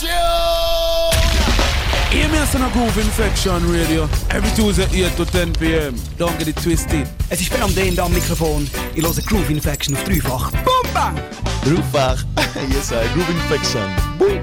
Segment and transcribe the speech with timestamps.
[0.00, 0.12] Hear
[2.28, 4.04] me as on a Groove Infection Radio.
[4.30, 5.96] Every Tuesday 8 to 10 p.m.
[6.16, 7.08] Don't get it twisted.
[7.30, 8.70] Es ist Ben am den am Mikrofon.
[8.94, 10.52] Ich höre Groove Infection auf dreifach.
[10.64, 11.20] Boom, bang!
[11.64, 12.24] Dreifach.
[12.70, 13.08] yes, I.
[13.12, 13.90] Groove Infection.
[14.18, 14.40] Boom.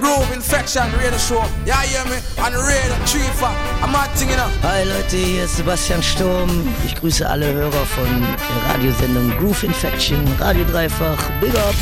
[0.00, 1.44] Groove Infection Radio Show.
[1.66, 2.16] Yeah, hear me?
[2.42, 3.54] On the radio, three fuck.
[3.82, 4.50] I'm not thinking up.
[4.62, 6.48] Hi Leute, hier ist Sebastian Sturm.
[6.86, 8.38] Ich grüße alle Hörer von der
[8.72, 11.18] Radiosendung Groove Infection, Radio Dreifach.
[11.40, 11.74] Big up!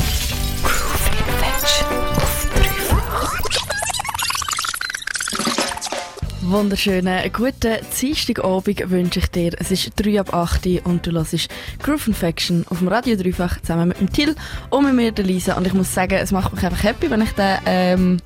[6.46, 9.52] Wunderschönen guten Dienstagabend wünsche ich dir.
[9.58, 11.48] Es ist 3 ab 8 Uhr und du hörst
[11.82, 14.34] Groove Infection auf dem Radio Dreifach zusammen mit dem Till
[14.68, 15.54] und mit mir, der Lisa.
[15.54, 18.16] Und ich muss sagen, es macht mich einfach happy, wenn ich den, ähm,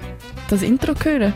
[0.51, 1.33] das Intro höre.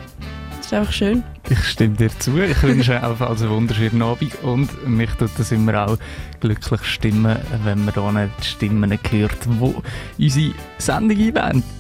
[0.57, 1.23] Das ist einfach schön.
[1.49, 2.37] Ich stimme dir zu.
[2.39, 5.99] Ich wünsche ebenfalls einen wunderschönen Abend und mich tut das immer auch
[6.41, 11.17] glücklich stimmen, wenn man hier die Stimmen hört, die unsere Sendung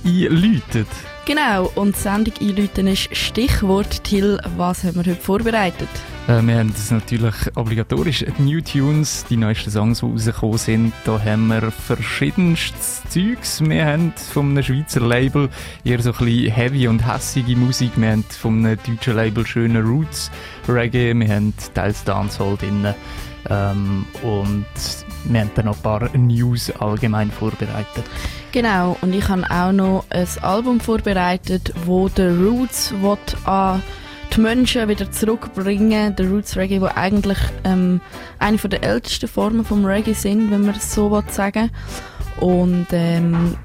[0.04, 0.86] einläuten.
[1.24, 4.02] Genau, und die Sendung einläuten ist Stichwort.
[4.02, 5.88] Till, was haben wir heute vorbereitet?
[6.26, 10.92] Äh, wir haben das natürlich obligatorisch die New Tunes, die neuesten Songs, die rausgekommen sind.
[11.04, 13.60] Da haben wir verschiedenstes Zeugs.
[13.62, 15.48] Wir haben von einem Schweizer Label
[15.84, 17.92] eher so ein bisschen heavy und hässige Musik.
[17.94, 20.28] Wir haben von einem deutschen Label schöne Roots
[20.68, 21.14] Reggae.
[21.14, 22.94] Wir haben teils Dancehall drin.
[23.50, 24.66] Ähm, und
[25.24, 28.04] wir haben dann noch ein paar News allgemein vorbereitet.
[28.52, 32.92] Genau, und ich habe auch noch ein Album vorbereitet, wo The Roots
[33.44, 33.82] an
[34.34, 36.14] die Menschen wieder zurückbringen.
[36.16, 38.00] The Roots Reggae, wo eigentlich ähm,
[38.38, 41.70] eine der ältesten Formen vom Reggae sind, wenn man es so sagen
[42.40, 43.56] Und ähm,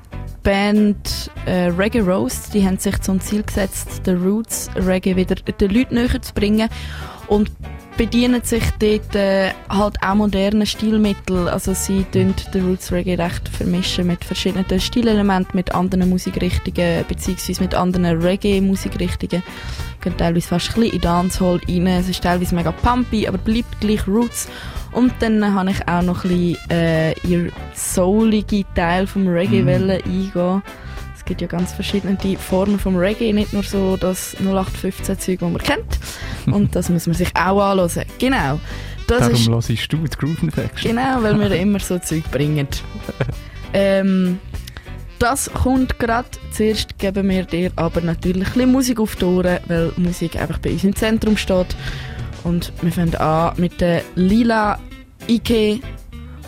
[0.44, 5.70] Band äh, Reggae Roast, die haben sich zum Ziel gesetzt, The Roots Reggae wieder den
[5.70, 6.70] Leuten näher zu bringen
[7.28, 7.52] und
[7.98, 11.50] bedienen sich dort äh, halt auch moderne Stilmittel.
[11.50, 17.62] Also sie tun den Roots Reggae recht vermischen mit verschiedenen Stilelementen, mit anderen Musikrichtungen, beziehungsweise
[17.64, 19.42] mit anderen Reggae-Musikrichtungen.
[20.02, 21.88] Gehen teilweise fast ein bisschen in Dancehall rein.
[21.88, 24.48] Es ist teilweise mega pumpy, aber bleibt gleich Roots.
[24.92, 29.64] Und dann äh, habe ich auch noch ein bisschen äh, ihr soulige Teil vom Reggae
[29.64, 29.90] mm.
[29.90, 30.64] eingehen
[31.28, 36.00] gibt ja ganz verschiedene Formen vom Reggae, nicht nur so das 0815-Zeug, das man kennt.
[36.48, 38.06] Und das muss man sich auch anschauen.
[38.18, 38.60] Genau.
[39.08, 40.96] Das Darum ist, hörst du die Groove Infection.
[40.96, 42.68] Genau, weil wir immer so Zeug bringen.
[43.74, 44.40] ähm,
[45.20, 46.28] das kommt gerade.
[46.52, 50.60] Zuerst geben wir dir aber natürlich ein bisschen Musik auf die Ohren, weil Musik einfach
[50.60, 51.76] bei uns im Zentrum steht.
[52.44, 54.80] Und wir fangen an mit der Lila
[55.28, 55.80] Ike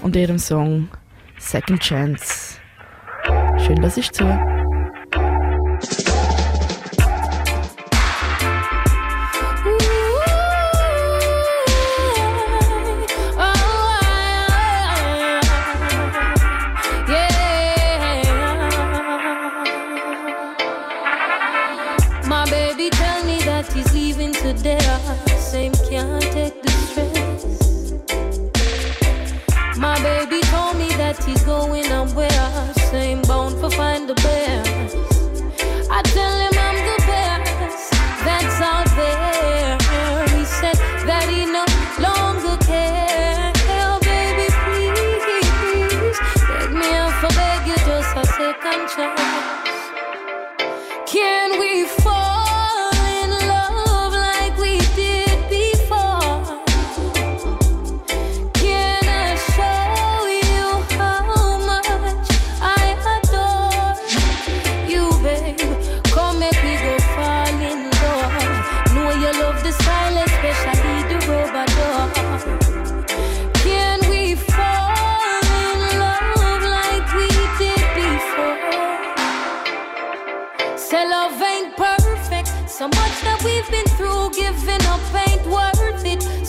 [0.01, 0.87] und ihrem Song
[1.39, 2.59] Second Chance.
[3.65, 4.58] Schön, dass ich zu.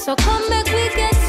[0.00, 1.19] So come back, we get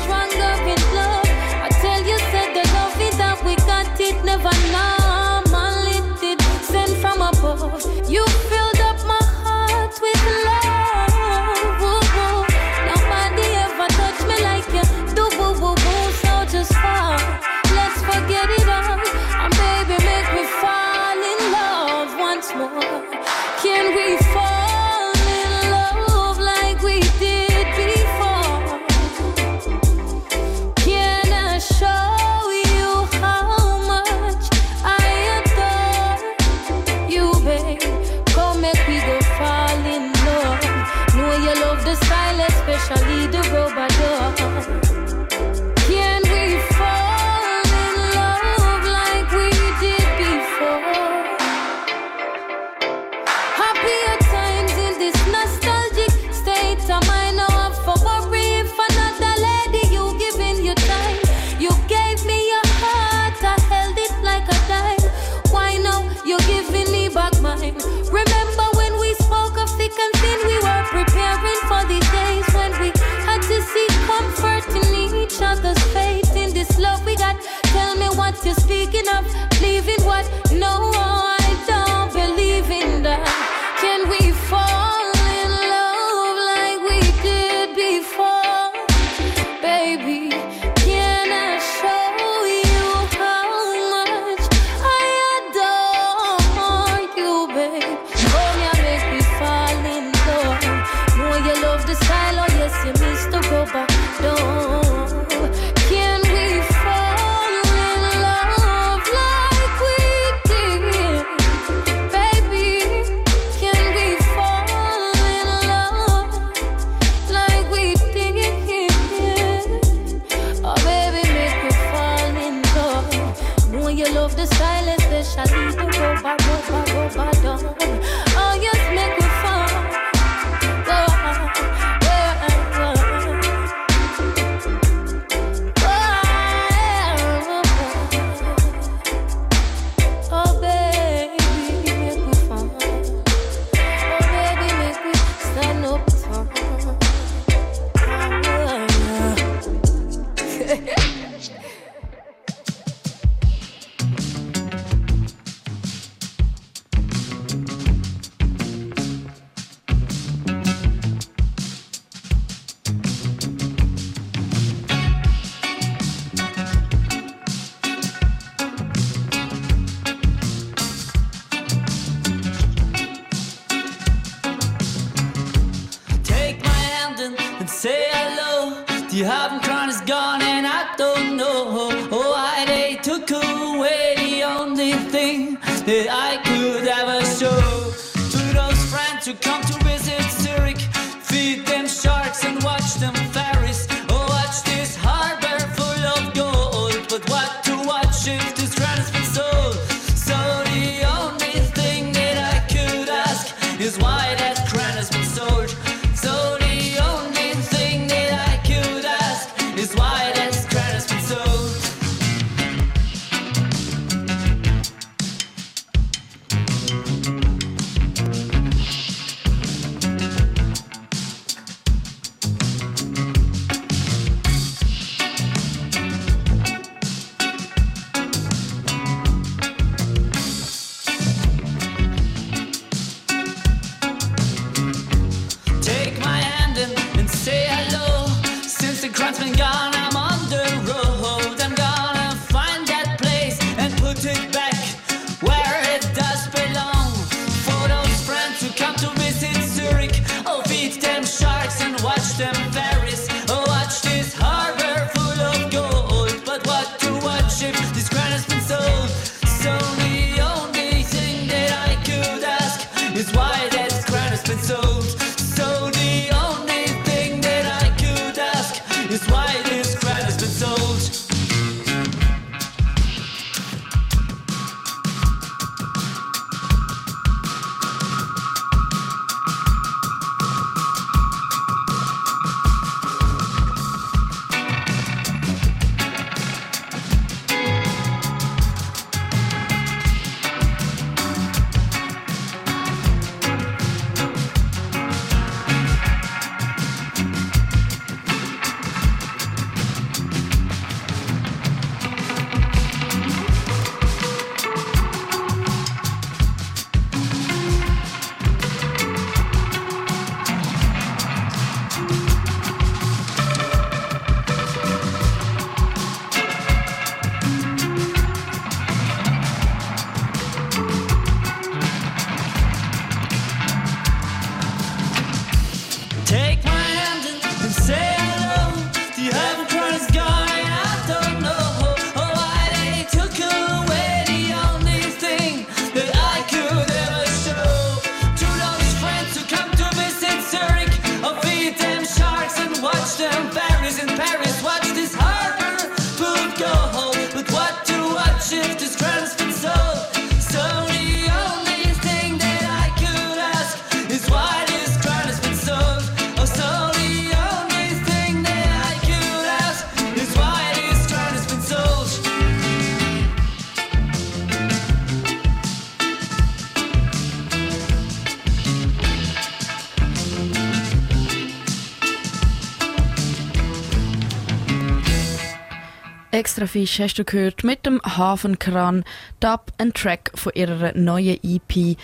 [376.42, 379.04] Extra Fisch hast du gehört mit dem Hafenkran
[379.40, 381.96] Dub and Track von ihrer neuen EP.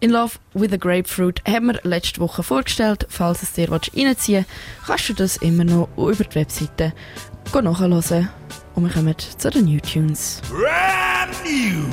[0.00, 3.06] In Love with a Grapefruit haben wir letzte Woche vorgestellt.
[3.08, 6.92] Falls es dir reinziehen willst, kannst du das immer noch über die Webseite
[7.50, 8.28] go nachhören.
[8.74, 10.42] Und wir kommen zu den New Tunes.
[10.50, 11.88] Brand new.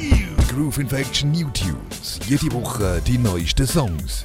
[0.00, 0.54] new.
[0.54, 2.20] Groove Infection New Tunes.
[2.28, 4.24] Jede Woche die neuesten Songs.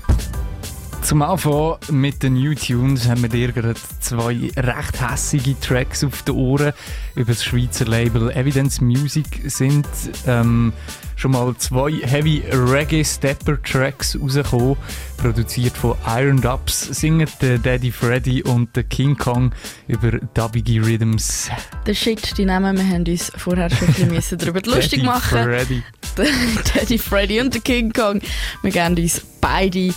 [1.06, 6.24] Zum Anfang mit den New Tunes haben wir dir gerade zwei recht hässige Tracks auf
[6.24, 6.74] den Ohren.
[7.16, 9.88] Über das Schweizer Label Evidence Music sind
[10.28, 10.74] ähm,
[11.16, 14.76] schon mal zwei Heavy Reggae Stepper Tracks rausgekommen.
[15.16, 19.54] Produziert von Iron Dubs singen der Daddy Freddy und der King Kong
[19.88, 21.50] über dubbige Rhythms.
[21.88, 25.44] Der Shit, die Namen, wir haben uns vorher schon ein bisschen darüber lustig machen.
[25.44, 25.84] Freddy.
[26.74, 28.20] Daddy Freddy und der King Kong.
[28.62, 29.94] Wir geben uns beide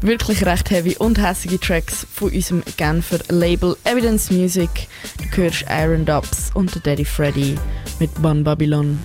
[0.00, 4.88] wirklich recht heavy und hässige Tracks von unserem Genfer Label Evidence Music.
[5.18, 7.56] Du hörst Iron Dubs und der Daddy Freddy
[7.98, 8.98] mit Bun Babylon.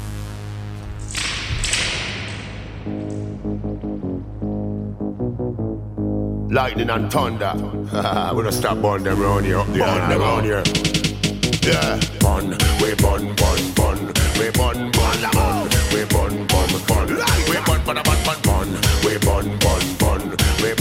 [6.51, 7.53] lightning and thunder.
[8.36, 9.88] we don't stop burn them round here, up there.
[9.88, 10.63] And around here.
[11.63, 12.50] Yeah, bun,
[12.81, 13.98] we bun, bun, bun,
[14.38, 18.67] we bun, bun, bun, we bun, bun, bun, we bun, bun, bun, bun, bun,
[19.05, 20.80] we bun, bun, bun, we bun, bun,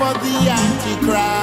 [0.00, 1.39] for the Antichrist.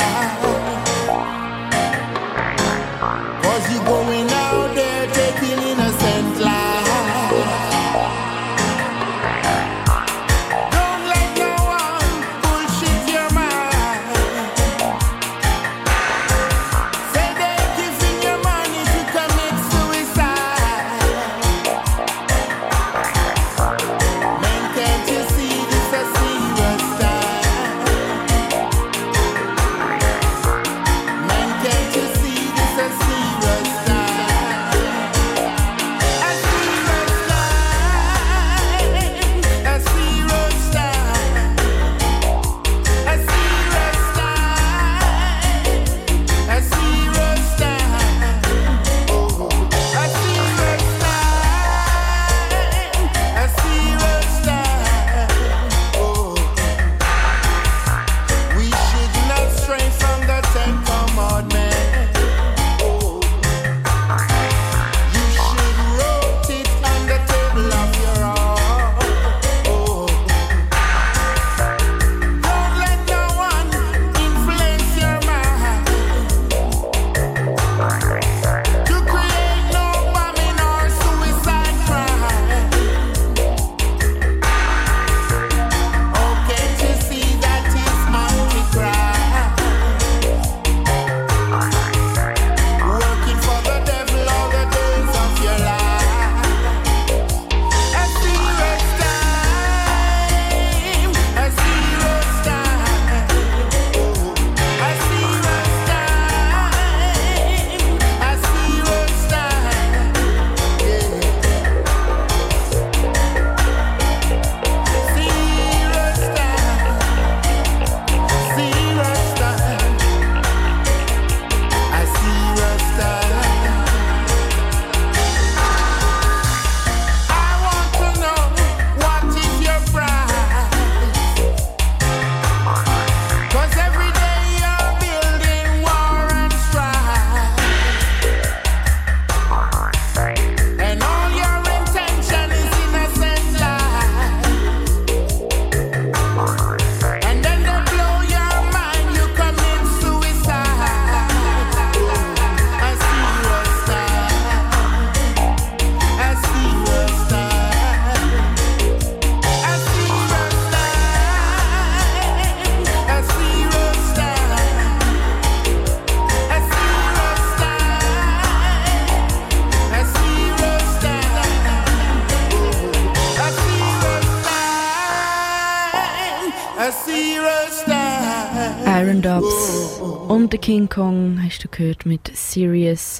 [180.47, 183.19] Und der King Kong hast du gehört mit Serious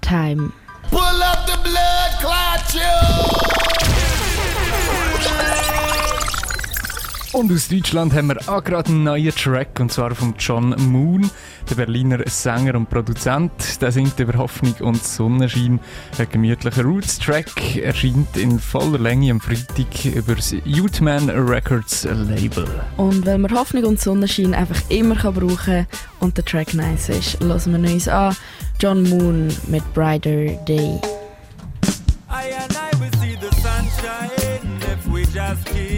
[0.00, 0.50] Time.
[0.90, 2.86] Pull up the blood clot!
[7.34, 11.30] Und aus Deutschland haben wir auch gerade einen neuen Track, und zwar von John Moon.
[11.76, 13.80] Berliner Sänger und Produzent.
[13.80, 15.78] Der singt über Hoffnung und Sonnenschein.
[16.18, 22.66] Ein gemütlicher Roots-Track erscheint in voller Länge am Freitag über das Youthman Records Label.
[22.96, 25.86] Und weil man Hoffnung und Sonnenschein einfach immer kann brauchen kann
[26.20, 28.36] und der Track nice ist, hören wir uns an.
[28.80, 31.00] John Moon mit Brighter Day.
[32.28, 35.95] I and I will see the sunshine if we just keep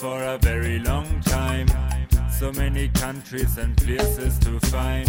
[0.00, 1.66] for a very long time.
[2.30, 5.06] So many countries and places to find,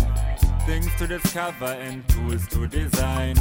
[0.66, 3.36] things to discover and tools to design,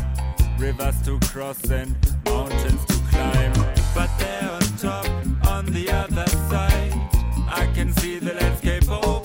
[0.60, 3.52] rivers to cross and mountains to climb.
[3.96, 5.06] But there on top,
[5.48, 6.92] on the other side,
[7.48, 8.88] I can see the landscape.
[8.88, 9.19] Over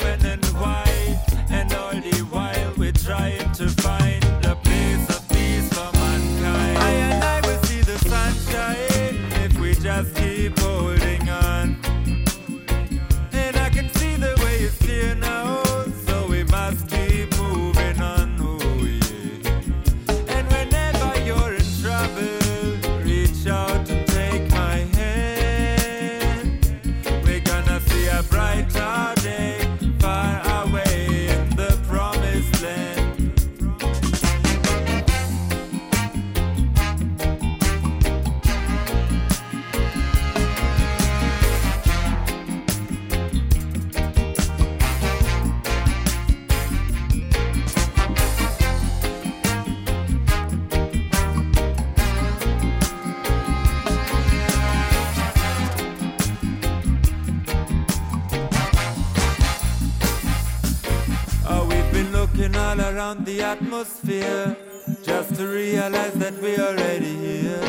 [63.41, 64.55] atmosphere
[65.03, 67.59] just to realize that we're already here.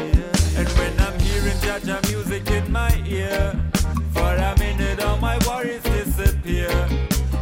[0.57, 3.55] And when I'm hearing Jaja music in my ear,
[4.13, 6.71] for a minute all my worries disappear.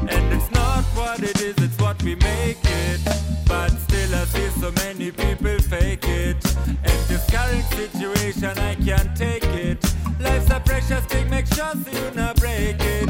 [0.09, 3.01] And it's not what it is, it's what we make it.
[3.47, 6.57] But still, I see so many people fake it.
[6.67, 9.79] And this current situation, I can't take it.
[10.21, 13.04] Life's a precious thing, make sure so you not break it.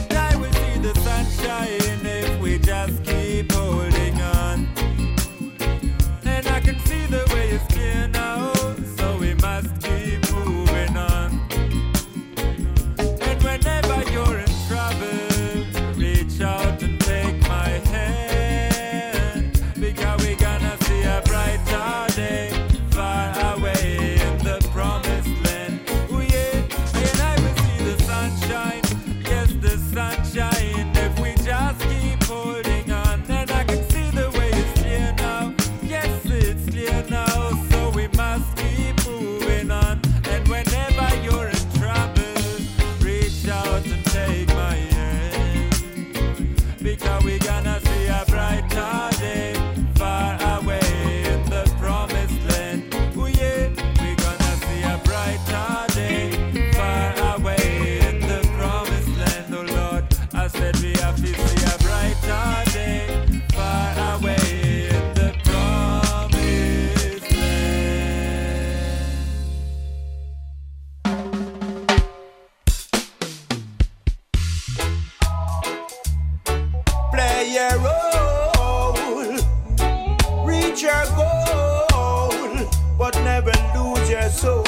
[83.35, 84.63] Never lose your soul.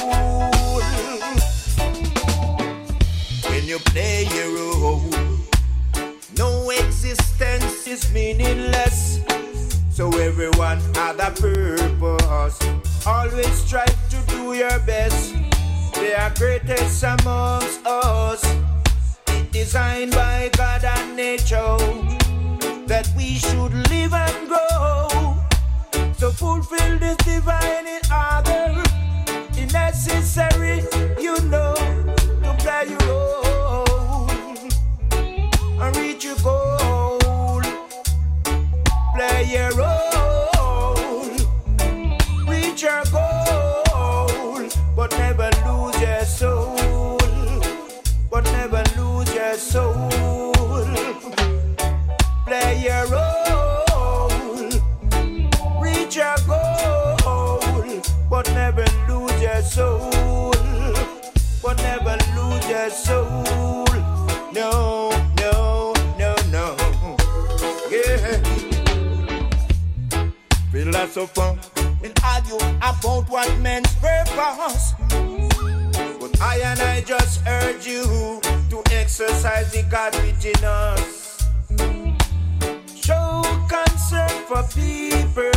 [3.50, 5.04] When you play your role,
[6.36, 9.20] no existence is meaningless.
[9.92, 12.58] So everyone had a purpose.
[13.06, 15.34] Always strive to do your best.
[15.94, 18.42] They are greatest amongst us
[19.52, 21.78] designed by God and nature
[22.90, 25.35] that we should live and grow.
[26.18, 28.82] So fulfill this divine in order,
[29.58, 30.82] is necessary,
[31.20, 31.74] you know,
[32.42, 34.30] to play your role
[35.80, 37.62] and reach your goal.
[39.14, 41.28] Play your role,
[42.48, 47.16] reach your goal, but never lose your soul
[48.30, 50.10] but never lose your soul.
[52.44, 53.75] Play your role,
[58.36, 60.52] but never lose your soul.
[61.62, 63.86] But never lose your soul.
[64.52, 66.76] No, no, no, no.
[67.90, 68.36] Yeah.
[70.70, 71.56] Philosopher,
[72.02, 74.92] will argue about what men's purpose.
[76.20, 78.04] But I and I just urge you
[78.68, 81.42] to exercise the God within us.
[83.02, 85.52] Show concern for people,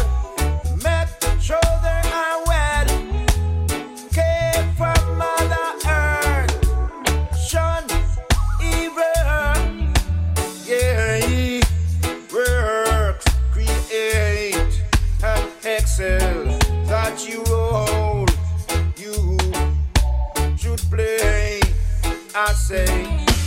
[22.36, 22.86] I say,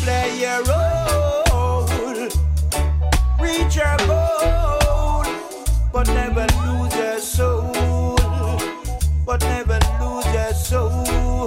[0.02, 1.86] play your role,
[3.40, 5.24] reach your goal,
[5.92, 8.16] but never lose your soul,
[9.24, 11.46] but never lose your soul.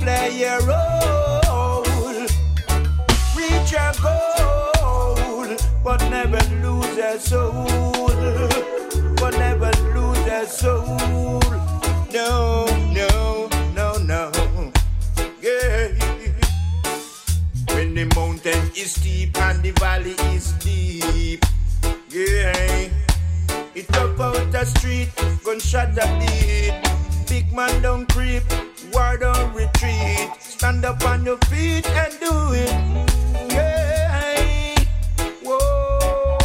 [0.00, 1.82] Play your role,
[3.36, 8.08] reach your goal, but never lose your soul,
[9.16, 11.40] but never lose your soul.
[12.12, 12.66] No,
[18.44, 21.44] mountain is steep and the valley is deep.
[22.08, 22.88] Yeah.
[23.74, 25.08] It up out the street,
[25.44, 26.74] gunshot a beat.
[27.28, 28.42] Big man don't creep,
[28.92, 30.30] war don't retreat.
[30.38, 32.70] Stand up on your feet and do it.
[33.50, 34.74] Yeah.
[35.42, 36.36] Whoa.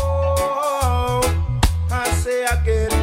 [1.92, 2.97] I say again,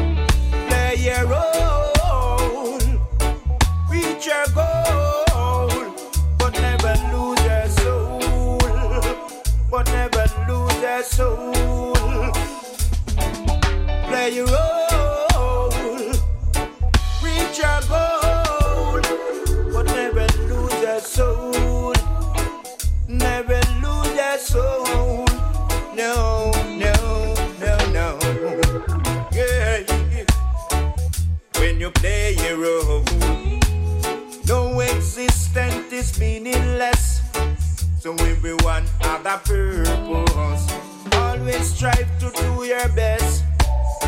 [11.05, 11.93] soul.
[14.07, 15.69] Play your role,
[17.23, 19.01] reach your goal,
[19.71, 21.93] but never lose your soul.
[23.07, 25.25] Never lose your soul.
[25.95, 26.51] No,
[26.83, 28.19] no, no, no.
[29.31, 29.83] Yeah.
[31.59, 33.03] When you play your role,
[34.47, 37.21] no existence is meaningless.
[37.99, 40.94] So everyone have a purpose.
[41.45, 43.43] Always strive to do your best.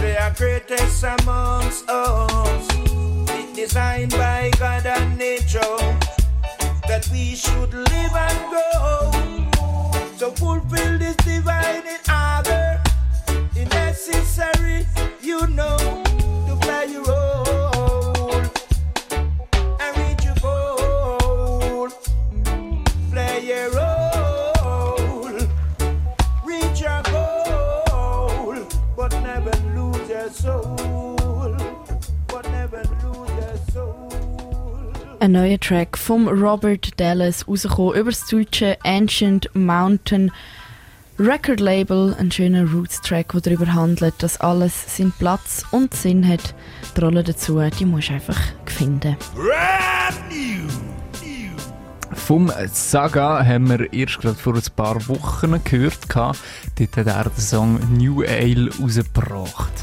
[0.02, 2.68] They are greatest amongst us.
[3.54, 5.78] Designed by God and nature
[6.88, 9.12] that we should live and grow.
[10.18, 12.82] So fulfill this divine order.
[13.54, 14.88] It's necessary,
[15.22, 15.78] you know,
[16.48, 17.17] to play your role
[35.28, 40.32] Ein neuer Track vom Robert Dallas rausgekommen über das deutsche Ancient Mountain
[41.20, 42.16] Record Label.
[42.18, 46.56] Ein schöner Roots-Track, der darüber handelt, dass alles seinen Platz und Sinn hat.
[46.96, 49.18] Die Rolle dazu, die musst du einfach finden.
[49.36, 50.70] Brand new.
[52.14, 56.00] Vom Saga haben wir erst gerade vor ein paar Wochen gehört.
[56.08, 56.40] Dort
[56.80, 59.74] hat er den Song New Ale rausgebracht.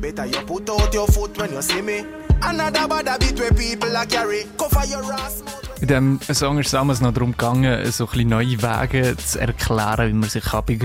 [0.00, 2.04] Better you put out your foot when you see me.
[2.42, 4.44] Another bad habit where people are carry.
[4.58, 5.42] Cover your ass.
[5.80, 10.08] In diesem Song ist es damals noch darum gegangen, so ein neue Wege zu erklären,
[10.10, 10.78] wie man sich kann in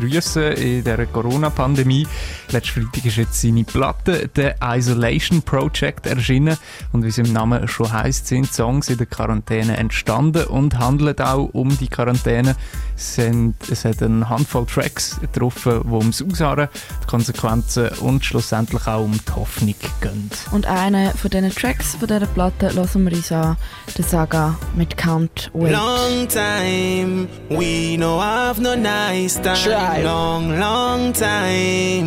[0.86, 2.08] dieser Corona-Pandemie.
[2.50, 6.58] Letzten Freitag ist jetzt seine Platte, The Isolation Project, erschienen.
[6.94, 11.20] Und wie es im Namen schon heisst, sind Songs in der Quarantäne entstanden und handeln
[11.20, 12.56] auch um die Quarantäne.
[12.96, 16.70] Es, sind, es hat eine Handvoll Tracks getroffen, die ums Ausharren,
[17.04, 20.32] die Konsequenzen und schlussendlich auch um die Hoffnung gehen.
[20.52, 23.58] Und einen von diesen Tracks von dieser Platte hören wir uns an,
[23.98, 24.58] der Saga
[24.94, 25.72] Count Wait.
[25.72, 30.04] Long time, we no have no nice time.
[30.04, 32.06] Long, long time,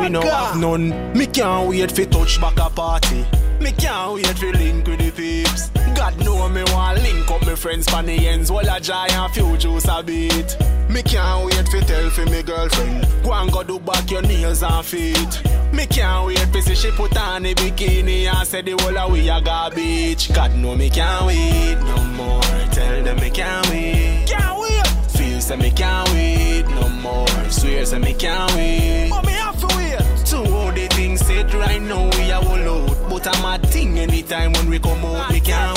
[0.00, 1.12] we no have none.
[1.12, 3.24] Me can't wait for touch back a party.
[3.60, 5.70] Me can't wait for link with the peeps.
[5.96, 8.52] God know me want link up my friends for the ends.
[8.52, 10.56] While a and few juice a beat.
[10.88, 13.06] Me can't wait for tell for me girlfriend.
[13.24, 15.42] Go and go do back your nails and feet.
[15.72, 19.12] Me can't wait for see she put on the bikini and say the whole of
[19.12, 20.32] we a garbage.
[20.32, 22.40] God know me can't wait no more.
[22.70, 24.26] Tell them me can't wait.
[24.26, 24.86] Can't wait.
[25.10, 27.26] Feel say me can't wait no more.
[27.50, 29.08] Swear say me can't wait.
[29.10, 30.26] But me have to wait.
[30.26, 33.10] To all the things said right now we a whole out.
[33.10, 35.32] But I'm a thing anytime when we come out.
[35.32, 35.75] Me can't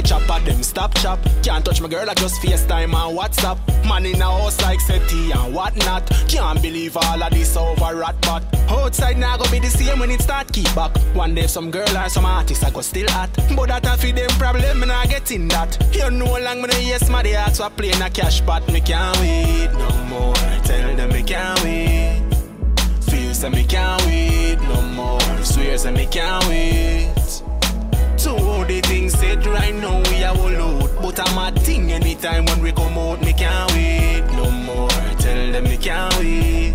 [0.00, 1.18] the chopper, them stop chop.
[1.42, 3.58] Can't touch my girl, I just FaceTime and WhatsApp.
[3.86, 6.08] Man in a house like SETI and whatnot.
[6.28, 10.10] Can't believe all of this over rat but Outside now go be the same when
[10.10, 10.96] it start keep back.
[11.14, 13.30] One day some girl or some artist I go still hot.
[13.56, 15.76] But that a fi them problem, me not getting that.
[15.92, 18.66] You know long no yes my heart so I play in a cash pot.
[18.72, 20.34] Me can't wait no more.
[20.64, 22.22] Tell them me can't wait.
[23.02, 25.20] Feel say me can't wait no more.
[25.42, 27.49] Swear say me can't wait.
[28.24, 31.90] To all the things said right now we are all out But I'm a thing
[31.90, 34.88] anytime when we come out Me can't wait no more.
[35.18, 36.74] Tell them me can't wait.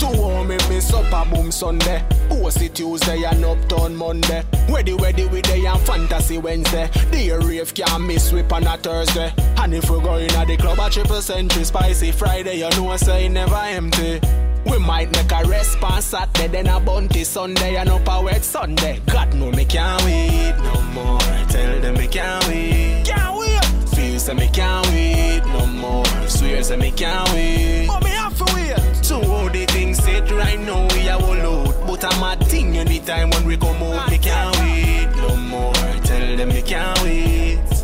[0.00, 2.04] To all me miss up boom Sunday.
[2.28, 4.44] Pussy Tuesday and Uptown Monday.
[4.68, 6.88] Ready ready with day and Fantasy Wednesday.
[7.10, 9.32] The rave can't miss whip on a Thursday.
[9.58, 12.58] And if we go in at the club a triple century Spicy Friday.
[12.58, 14.20] You know I say never empty
[14.70, 19.00] we might make a response Saturday, then a bounty Sunday, and up a wet Sunday.
[19.06, 21.18] God know me can't wait no more.
[21.48, 23.04] Tell them me can't wait.
[23.04, 23.64] Can't wait.
[23.94, 26.04] Feel say me can't wait no more.
[26.28, 27.86] Swear say me can't wait.
[27.86, 29.02] But me have to wait.
[29.04, 31.86] To all the things said right now we are all out.
[31.86, 34.10] But I'm a thing anytime when we come out.
[34.10, 35.72] Me can't wait no more.
[36.04, 37.75] Tell them me can't wait.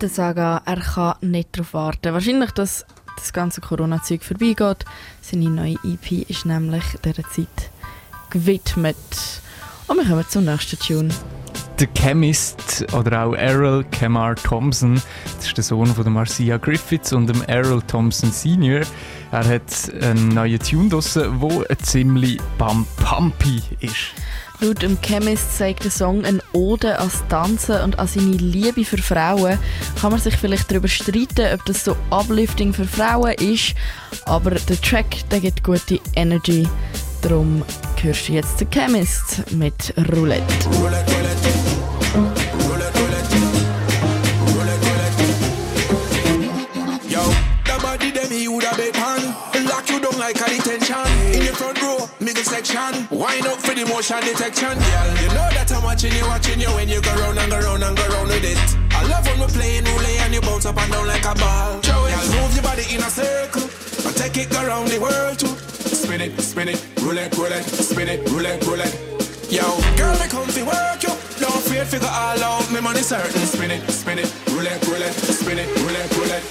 [0.00, 2.12] Der Saga, er kann nicht darauf warten.
[2.12, 2.84] Wahrscheinlich, dass
[3.16, 4.84] das ganze Corona-Zeug vorbeigeht.
[5.20, 7.70] Seine neue EP ist nämlich dieser Zeit
[8.30, 8.96] gewidmet.
[9.86, 11.10] Und wir kommen zum nächsten Tune.
[11.80, 15.02] Der Chemist oder auch Errol Kemar Thompson,
[15.36, 18.82] das ist der Sohn von der Marcia Griffiths und dem Errol Thompson Senior.
[19.32, 24.12] Er hat einen neuen Tune draussen, der ziemlich bam pumpy ist.
[24.60, 28.98] Laut dem Chemist zeigt der Song eine Ode ans Tanzen und an seine Liebe für
[28.98, 29.58] Frauen.
[30.00, 33.74] Kann man sich vielleicht darüber streiten, ob das so uplifting für Frauen ist,
[34.26, 36.68] aber der Track der gibt gute Energy.
[37.20, 37.64] Darum
[38.00, 40.44] hörst du jetzt den Chemist mit Roulette.
[40.70, 41.13] Yo,
[50.24, 53.58] the body them you da big hand Lock you down like a detention Wind up
[53.60, 55.08] for the motion detection, girl.
[55.20, 57.82] You know that I'm watching you, watching you when you go round and go round
[57.82, 58.58] and go round with it.
[58.94, 61.78] I love when we're playing roulette and you bounce up and down like a ball.
[61.78, 63.68] It, move your body in a circle.
[64.06, 65.52] And take it around the world too.
[65.92, 68.94] Spin it, spin it, roulette, roulette, spin it, roulette, roulette.
[69.50, 69.64] Yo,
[69.96, 71.12] girl, me come to work you.
[71.40, 72.70] Don't fear, figure all out.
[72.72, 73.44] Me money certain.
[73.46, 76.44] Spin it, spin it, roulette, roulette, spin it, roulette, roulette.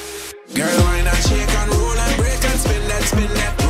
[0.54, 3.63] Girl, wine and shake and roll and break and spin that, spin that,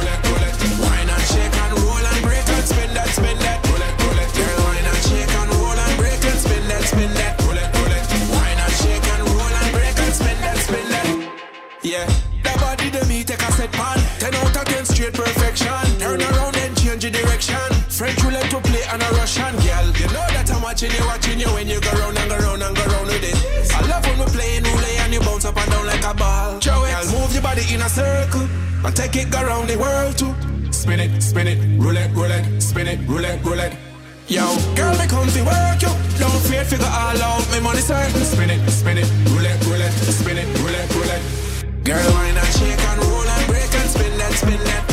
[15.04, 16.00] straight perfection.
[16.00, 17.58] Turn around and change your direction.
[17.89, 19.88] French roulette to play and a Russian girl.
[20.00, 22.63] You know that I'm watching you, watching you when you go round and go round
[22.63, 23.36] and go round with it.
[23.74, 26.60] I love when we're playing roulette and you bounce up and down like a ball.
[26.60, 28.48] Show it, move your body in a circle
[28.86, 30.34] and take it go round the world too.
[30.72, 33.76] Spin it, spin it, roulette, roulette, spin it, roulette, roulette.
[34.28, 35.92] Yo, girl, me come to work you.
[36.18, 37.44] Don't fear, figure all out.
[37.52, 38.24] Me money certain.
[38.24, 41.44] Spin it, spin it, roulette, roulette, spin it, roulette, roulette.
[41.84, 44.93] Girl, wine and shake and roll and break and spin that, spin that,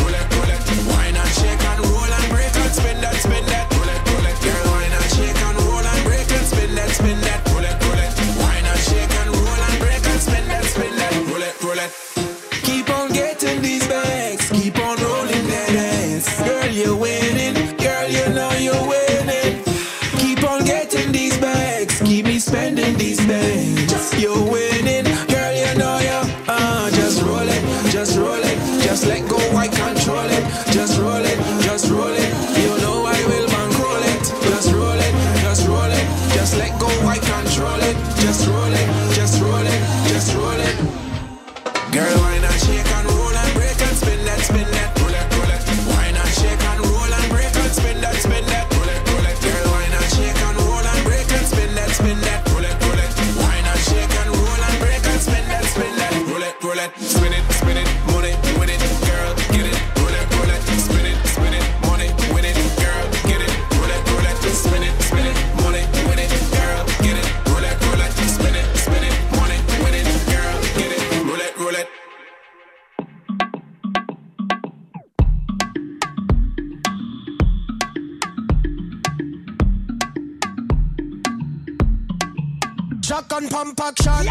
[83.60, 84.28] Shotgun pump action.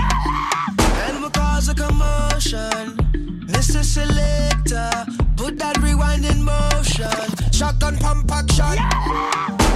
[1.06, 2.98] And we cause a commotion.
[3.46, 3.84] Mr.
[3.84, 5.06] Selector,
[5.38, 7.54] put that rewind in motion.
[7.54, 8.76] Shotgun pump action.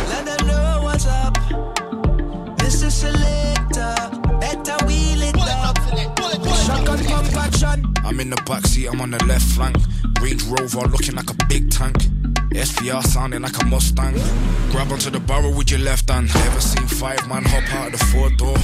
[0.09, 1.35] Let them know what's up.
[2.57, 2.89] Mr.
[2.89, 3.95] Selector,
[4.39, 5.77] better wheel it up.
[6.65, 7.93] Shotgun pump action.
[8.03, 9.77] I'm in the backseat, I'm on the left flank.
[10.19, 11.97] Range Rover looking like a big tank.
[12.53, 14.15] SVR sounding like a Mustang.
[14.71, 16.31] Grab onto the barrel with your left hand.
[16.35, 18.57] Ever seen five man hop out of the four door?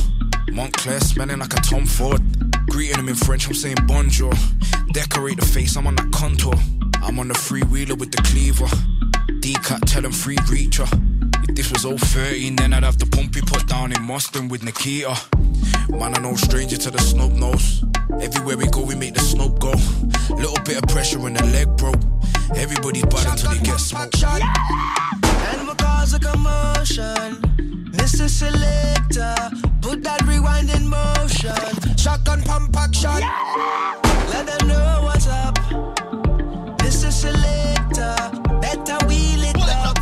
[0.54, 2.22] Montclair smelling like a Tom Ford.
[2.70, 4.32] Greeting him in French, I'm saying bonjour.
[4.94, 6.54] Decorate the face, I'm on that contour.
[7.02, 8.68] I'm on the freewheeler with the cleaver.
[9.40, 10.88] D-cut, tell him free reacher.
[11.50, 14.64] If this was all 013, then I'd have the pumpy put down in Mustang with
[14.64, 15.18] Nikita.
[15.90, 17.84] Man, I no stranger to the snub nose.
[18.22, 19.72] Everywhere we go, we make the snob go.
[20.36, 21.94] Little bit of pressure in the leg, bro.
[22.56, 24.16] Everybody's bad until they get smoked.
[24.16, 27.79] We cause a commotion.
[28.10, 28.28] Mr.
[28.28, 29.36] Selector,
[29.82, 31.54] put that rewind in motion.
[31.96, 33.22] Shotgun pump action.
[34.32, 35.54] Let them know what's up.
[36.80, 37.12] Mr.
[37.12, 38.16] Selector,
[38.62, 39.96] better wheel it up.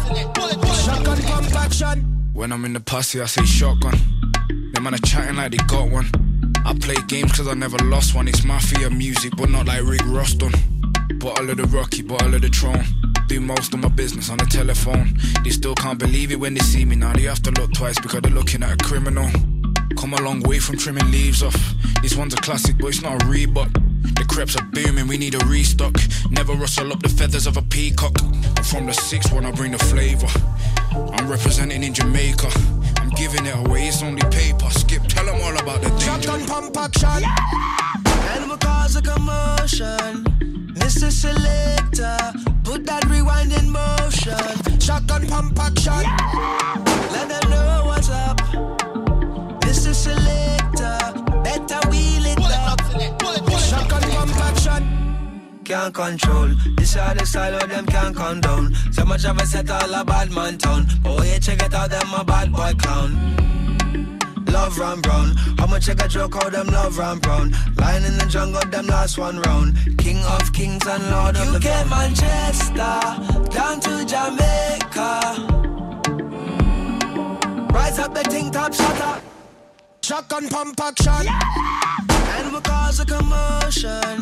[0.74, 2.32] Shotgun pump action.
[2.32, 4.00] When I'm in the posse, I say shotgun.
[4.72, 6.10] Them man are chatting like they got one.
[6.66, 8.30] I play games cause I never lost one.
[8.30, 10.54] It's mafia music, but not like Rick Ross done.
[11.20, 12.86] Bottle of the Rocky, bottle of the Tron.
[13.28, 15.20] Do most of my business on the telephone.
[15.44, 17.14] They still can't believe it when they see me now.
[17.14, 19.30] They have to look twice because they're looking at a criminal.
[19.98, 21.58] Come a long way from trimming leaves off.
[22.02, 23.74] This one's a classic, but it's not a Reebok.
[24.16, 25.96] The crepes are booming, we need a restock.
[26.32, 28.14] Never rustle up the feathers of a peacock.
[28.22, 30.28] I'm from the sixth one, I bring the flavor.
[30.92, 32.50] I'm representing in Jamaica.
[32.98, 34.70] I'm giving it away, it's only paper.
[34.70, 36.06] Skip, tell them all about the danger.
[36.06, 37.24] Shotgun pump action.
[38.34, 40.24] And we cause a commotion.
[40.74, 41.12] Mr.
[41.12, 42.18] Selector,
[42.64, 44.80] put that rewind in motion.
[44.80, 46.04] Shotgun pump action.
[47.14, 48.38] Let them know what's up.
[49.62, 49.94] Mr.
[49.94, 50.98] Selector,
[51.44, 52.80] better wheel it up.
[53.60, 54.98] Shotgun pump action.
[55.66, 56.50] Can't control.
[56.78, 58.74] This are the style of them can't condone.
[58.92, 60.88] So much of a set all a bad man town.
[61.04, 63.38] But when you check it out, them a bad boy clown.
[64.58, 65.36] Love run brown.
[65.60, 67.54] How much I got joke how them love run brown.
[67.76, 69.70] Lion in the jungle, them last one round.
[69.98, 72.96] King of kings and lord of the UK, Manchester,
[73.58, 75.10] down to Jamaica.
[77.76, 79.22] Rise up the ting top shutter.
[80.02, 81.26] Shotgun pump action.
[82.36, 84.16] And we cause a commotion.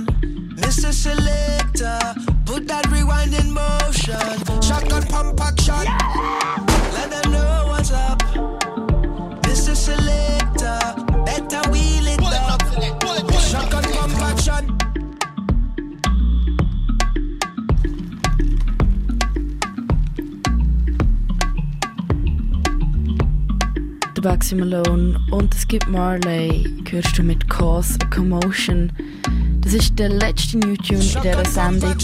[0.64, 0.92] Mr.
[1.04, 2.00] Selector,
[2.46, 4.28] put that rewind in motion.
[4.68, 5.86] Shotgun pump action.
[6.96, 8.65] Let them know what's up.
[11.50, 12.62] Selector, better wheel it up.
[13.40, 13.86] Shotgun.
[24.16, 28.92] Der Baxi Malone und es gibt Marley, hörst du mit Cause a Commotion.
[29.62, 31.96] Das ist der letzte New Tune in dieser Sendung.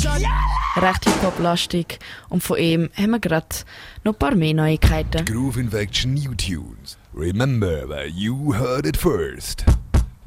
[0.76, 3.48] Recht Hip-Hop-lastig und von ihm haben wir gerade
[4.04, 5.26] noch ein paar mehr Neuigkeiten.
[5.26, 6.98] Groove Infection New Tunes.
[7.14, 9.66] Remember where you heard it first.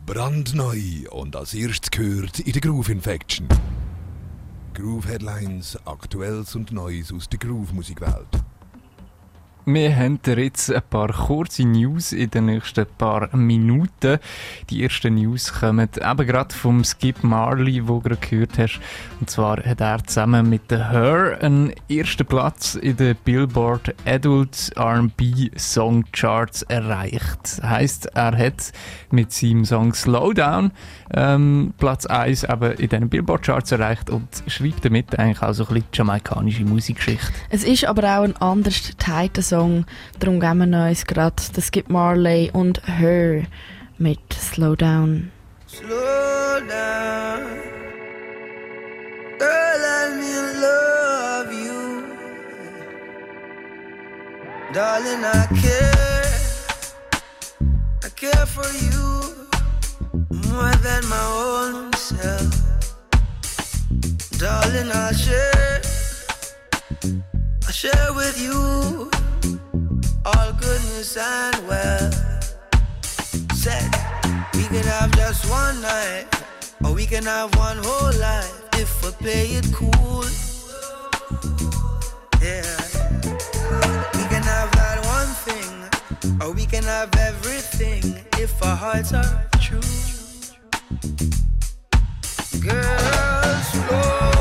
[0.04, 3.48] Brandneu und als erstes gehört in der Groove Infection.
[4.74, 8.28] Groove Headlines, Aktuelles und Neues aus der Groove-Musikwelt.
[9.66, 14.18] Wir haben jetzt ein paar kurze News in den nächsten paar Minuten.
[14.68, 18.78] Die ersten News kommen eben gerade vom Skip Marley, wo du gerade gehört hast.
[19.20, 24.70] Und zwar hat er zusammen mit der Her einen ersten Platz in den Billboard Adult
[24.76, 27.62] R&B Song Charts erreicht.
[27.62, 28.70] Heißt, er hat
[29.12, 30.72] mit seinem Song Slowdown
[31.14, 35.64] ähm, Platz 1 eben in den Billboard Charts erreicht und schreibt damit eigentlich auch so
[35.64, 37.32] ein bisschen jamaikanische Musikgeschichte.
[37.48, 41.42] Es ist aber auch ein anders geteilter darum geben wir uns gerade.
[41.54, 43.44] Das gibt Marley und Her
[43.98, 45.30] mit Slow Down.
[45.66, 47.40] Slow down.
[49.38, 52.04] Girl, let me love you.
[54.72, 56.24] Darling, I care.
[58.04, 59.08] I care for you
[60.52, 62.54] more than my own self.
[64.38, 65.80] Darling, I'll share.
[67.84, 69.10] Share with you
[70.24, 72.16] all goodness and wealth.
[73.52, 73.90] Said
[74.54, 76.24] we could have just one night,
[76.82, 80.24] or we can have one whole life if we play it cool.
[82.40, 82.64] Yeah,
[84.16, 89.46] we can have that one thing, or we can have everything if our hearts are
[89.60, 89.82] true.
[92.62, 94.33] Girl, slow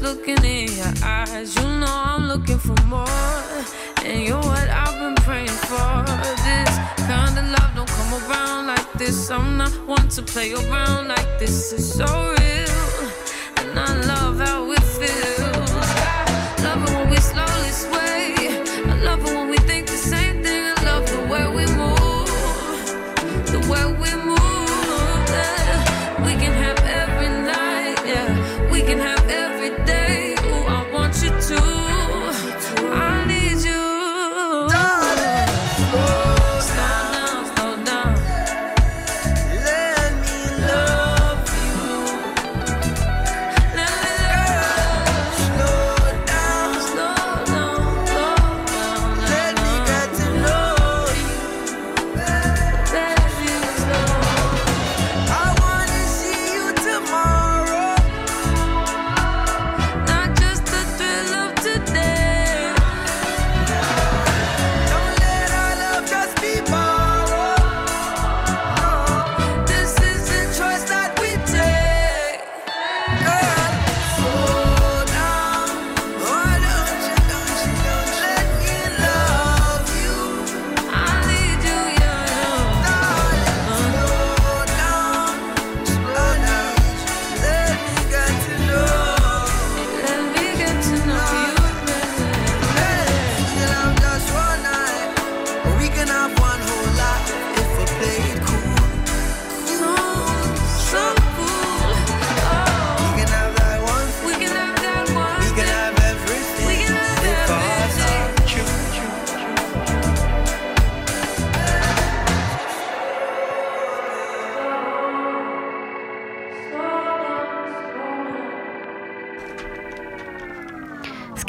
[0.00, 1.54] looking in your eyes.
[1.56, 3.06] You know I'm looking for more,
[4.04, 6.04] and you're what I've been praying for.
[6.46, 6.72] This
[7.06, 9.30] kind of love don't come around like this.
[9.30, 11.72] I'm not one to play around like this.
[11.72, 12.78] It's so real,
[13.58, 15.70] and I love how it feels.
[15.70, 17.57] I love it when we slowly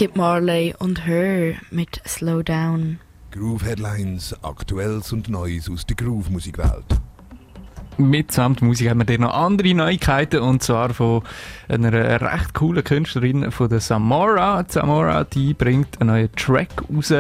[0.10, 2.99] gibt Marley und Her mit Slow Down.
[3.30, 6.88] Groove Headlines, Aktuelles und Neues aus der Groove-Musikwelt.
[7.99, 11.21] Mitsamt Musik haben wir dann noch andere Neuigkeiten und zwar von
[11.67, 14.63] einer recht coolen Künstlerin von der Samora.
[14.67, 17.13] Samora, die bringt einen neuen Track raus,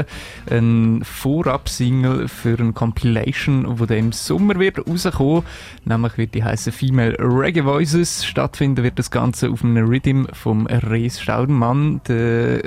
[0.49, 5.43] ein Vorab-Single für eine Compilation, die dann im Sommer wird rauskommen.
[5.83, 10.65] Nämlich wird die heiße Female Reggae Voices stattfinden, wird das Ganze auf einem Rhythm vom
[10.67, 12.61] Rees Staudenmann, der,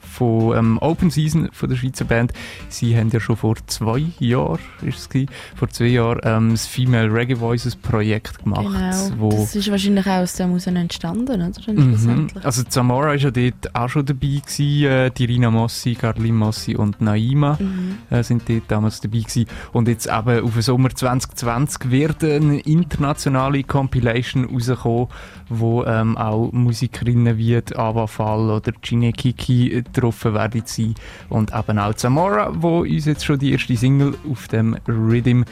[0.00, 2.32] von ähm, Open Season von der Schweizer Band.
[2.68, 6.66] Sie haben ja schon vor zwei Jahren, ist es gewesen, vor zwei Jahren ähm, das
[6.66, 9.10] Female Reggae Voices Projekt gemacht, Genau.
[9.18, 11.72] wo Das ist wahrscheinlich auch aus dem heraus entstanden, oder?
[11.72, 12.28] Mhm.
[12.42, 16.76] Also Zamora war ja dort auch schon dabei gewesen, äh, die Rina Mossi, Carlin Mossi
[16.76, 17.96] und Naima Mhm.
[18.10, 19.46] äh, sind dort damals dabei gewesen.
[19.72, 25.08] Und jetzt eben auf den Sommer 2020 wird eine internationale Compilation rauskommen,
[25.48, 30.94] wo ähm, auch Musikerinnen wie Ava Fall oder Gine Kiki getroffen werden sein.
[31.28, 35.42] Und eben auch Zamora, wo uns jetzt schon die erste Single auf dem Rhythm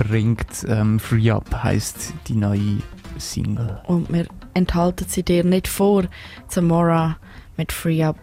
[0.00, 0.64] bringt.
[0.66, 2.78] Ähm, Free Up heisst die neue
[3.18, 3.80] Single.
[3.86, 6.04] Und wir enthalten sie dir nicht vor,
[6.48, 7.18] Zamora
[7.56, 8.18] mit Free Up.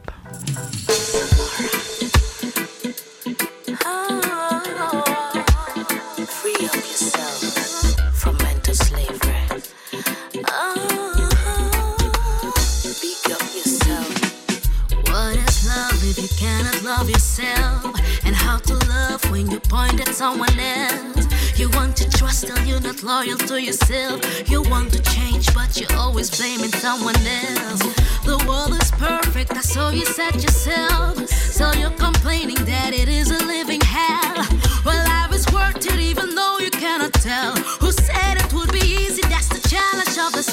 [6.27, 6.77] Free up
[17.07, 17.96] yourself
[18.47, 21.25] how to love when you point at someone else?
[21.59, 24.17] You want to trust, still you're not loyal to yourself.
[24.49, 27.83] You want to change, but you're always blaming someone else.
[28.29, 31.27] The world is perfect, that's all you said yourself.
[31.57, 34.45] So you're complaining that it is a living hell.
[34.85, 37.53] Well, life is worth it, even though you cannot tell.
[37.81, 39.23] Who said it would be easy?
[39.23, 40.43] That's the challenge of the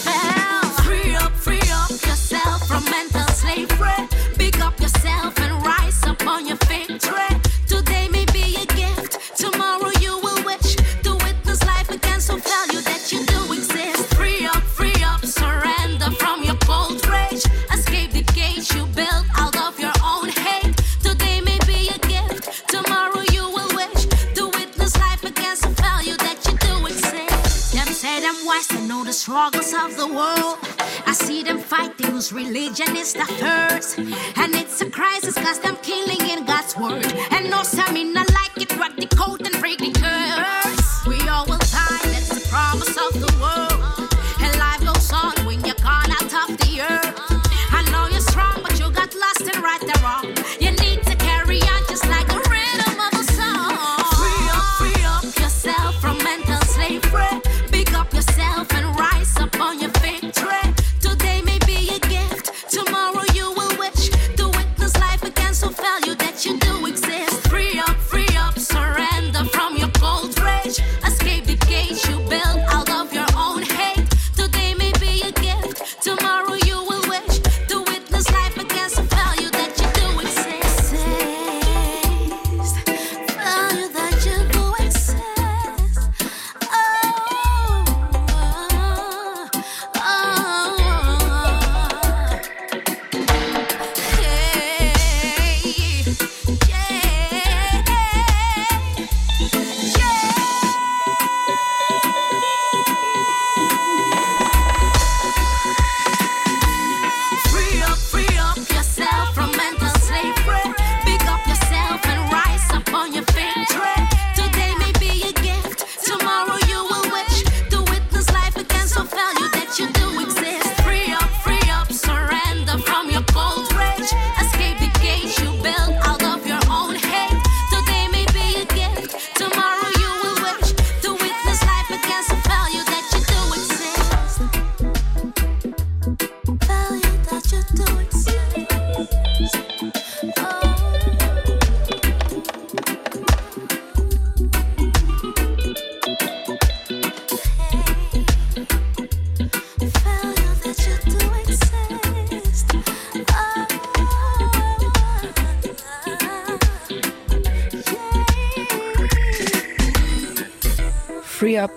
[29.35, 30.59] struggles of the world.
[31.07, 33.99] I see them fighting whose religion is the first.
[33.99, 37.12] And it's a crisis cause them killing in God's word.
[37.32, 38.34] And no stamina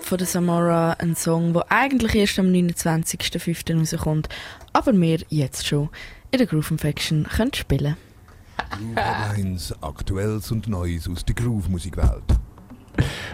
[0.08, 3.78] von der Samara, ein Song, der eigentlich erst am 29.05.
[3.78, 4.30] rauskommt,
[4.72, 5.90] aber wir jetzt schon
[6.30, 7.94] in der Groove Infection können spielen
[8.94, 12.24] Headlines, Aktuelles und Neues aus der Groove-Musikwelt.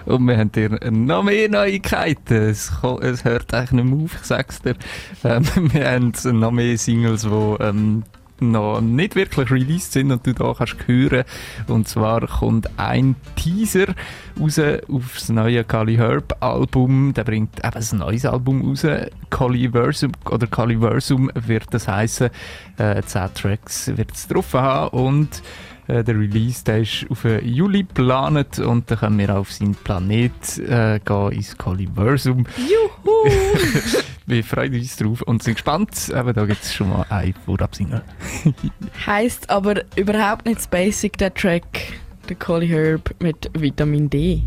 [0.05, 2.35] Und wir haben dir noch mehr Neuigkeiten.
[2.35, 2.73] Es,
[3.03, 4.75] es hört eigentlich nicht mehr auf, ich sag's dir.
[5.23, 7.29] Ähm, wir haben noch mehr Singles, die
[7.63, 8.03] ähm,
[8.41, 11.25] noch nicht wirklich released sind und du da kannst hören.
[11.69, 13.95] Und zwar kommt ein Teaser
[14.41, 17.15] raus auf das neue Kali Herb Album.
[17.15, 18.87] Der bringt eben ein neues Album raus.
[19.31, 22.31] Kaliversum oder Kaliversum wird das heißen.
[22.79, 25.43] Äh, 10 Tracks wird es drauf haben und
[25.87, 30.59] äh, der Release der ist auf Juli geplant und dann können wir auf seinen Planet
[30.59, 32.47] äh, gehen, ins Kaliversum.
[32.57, 33.31] Juhu!
[34.27, 36.13] wir freuen uns drauf und sind gespannt.
[36.15, 38.03] Aber da gibt es schon mal ein Vorabsingle.
[39.07, 41.65] Heißt aber überhaupt nicht basic, der Track,
[42.29, 44.43] der Collie Herb mit Vitamin D.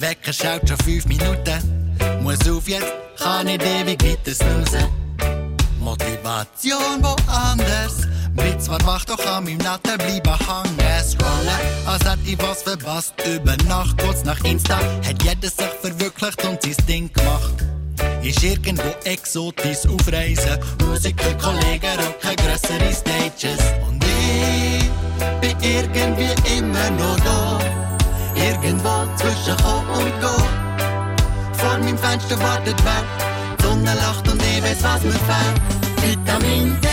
[0.00, 1.96] mein Wecker schaut schon fünf Minuten.
[2.22, 4.86] Muss auf jetzt, kann nicht ewig weiter snoozen.
[5.80, 8.06] Motivation woanders.
[8.34, 11.04] Bin zwar wach, doch an meinem Natten bleiben hängen.
[11.04, 13.14] Scrollen, als hätte ich was verpasst.
[13.26, 17.54] Über Nacht, kurz nach Insta, hat jeder sich verwirklicht und sein Ding gemacht.
[18.22, 20.58] Ist irgendwo exotisch aufreisen.
[20.84, 23.60] Musiker, Kollegen rocken grössere Stages.
[23.88, 24.90] Und ich
[25.40, 27.87] bin irgendwie immer noch da.
[28.46, 30.36] Irgendwo zwischen Kommen und Go.
[31.52, 33.02] Vor meinem Fenster wartet wer.
[33.58, 35.58] Die Sonne lacht und ich weiß, was mir fehlt.
[36.02, 36.88] Vitamin D,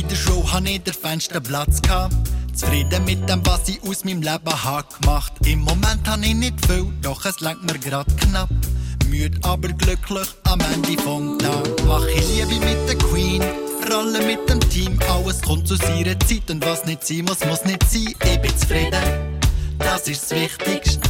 [0.00, 1.82] in der Show hatte ich den Fensterplatz.
[1.82, 2.14] gehabt.
[2.54, 5.32] Zufrieden mit dem, was ich aus meinem Leben habe gemacht.
[5.46, 8.48] Im Moment habe ich nicht viel, doch es lenkt mir grad knapp.
[9.08, 11.68] Müde, aber glücklich am Ende vom Tag.
[11.86, 13.42] Mach ich Liebe mit der Queen,
[13.92, 14.98] rolle mit dem Team.
[15.08, 18.14] Alles kommt zu seiner Zeit und was nicht sein muss, muss nicht sein.
[18.24, 19.38] Ich bin zufrieden,
[19.78, 21.08] das ist das Wichtigste.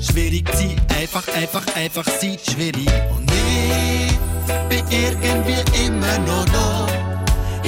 [0.00, 2.88] Schwierig sein, einfach, einfach, einfach sein, schwierig.
[3.16, 7.05] Und ich bin irgendwie immer noch da.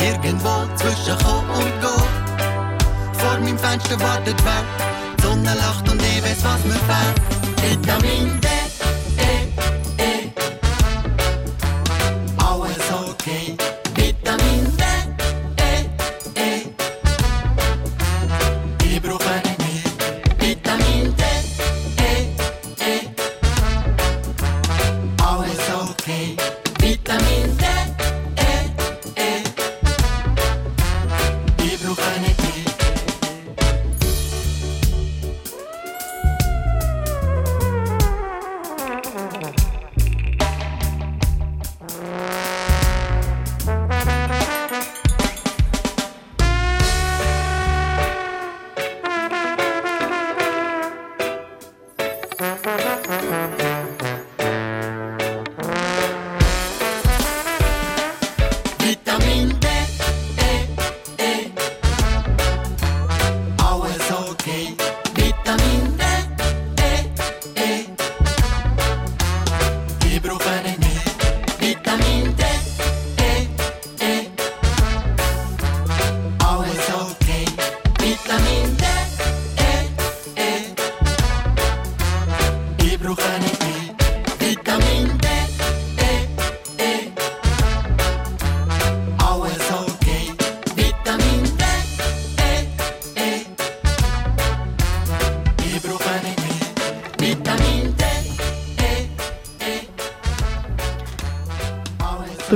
[0.00, 1.94] Irgendwo zwischen Kommen und Go.
[3.18, 4.64] Vor meinem Fenster wartet wer.
[5.16, 7.18] Die Sonne lacht und ich weiß, was mir fehlt.
[7.62, 8.48] Vitamin D,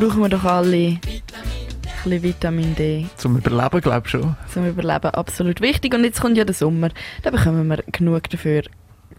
[0.03, 1.01] Brauchen wir doch alle ein
[2.03, 4.35] bisschen Vitamin D Zum Überleben, glaube ich schon.
[4.53, 5.15] zum Überleben.
[5.15, 5.95] Absolut wichtig.
[5.95, 6.89] Und jetzt kommt ja der Sommer.
[7.23, 8.63] Da bekommen wir genug dafür.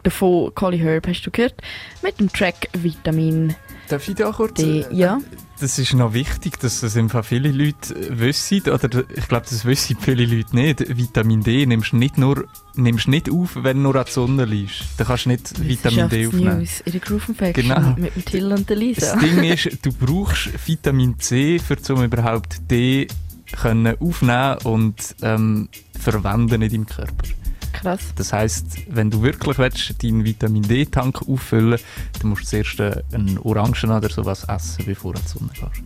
[0.04, 1.56] Davon, Collie Herb hast du gehört,
[2.02, 3.56] mit dem Track Vitamin.
[3.88, 4.56] Darf ich da kurz?
[4.56, 5.20] D, ja.
[5.64, 9.46] Das ist noch wichtig, dass das im Fall viele Leute äh, wissen, oder ich glaube,
[9.50, 10.98] das wissen viele Leute nicht.
[10.98, 14.44] Vitamin D nimmst du nicht nur nimmst nicht auf, wenn du nur an die Sonne
[14.44, 14.84] liegst.
[14.98, 16.60] Dann kannst du nicht Vitamin D aufnehmen.
[16.60, 17.96] News in der Groove Infection Genau.
[17.98, 19.14] mit dem Till und der Lisa.
[19.16, 23.08] Das Ding ist, du brauchst Vitamin C, für zum überhaupt D
[23.54, 27.24] können aufnehmen und ähm, verwenden in deinem Körper.
[27.84, 28.14] Krass.
[28.16, 31.80] Das heisst, wenn du wirklich willst, deinen Vitamin D-Tank auffüllen
[32.20, 35.52] dann musst du zuerst äh, einen Orangen oder sowas essen, bevor du an die Sonne
[35.54, 35.84] gehst.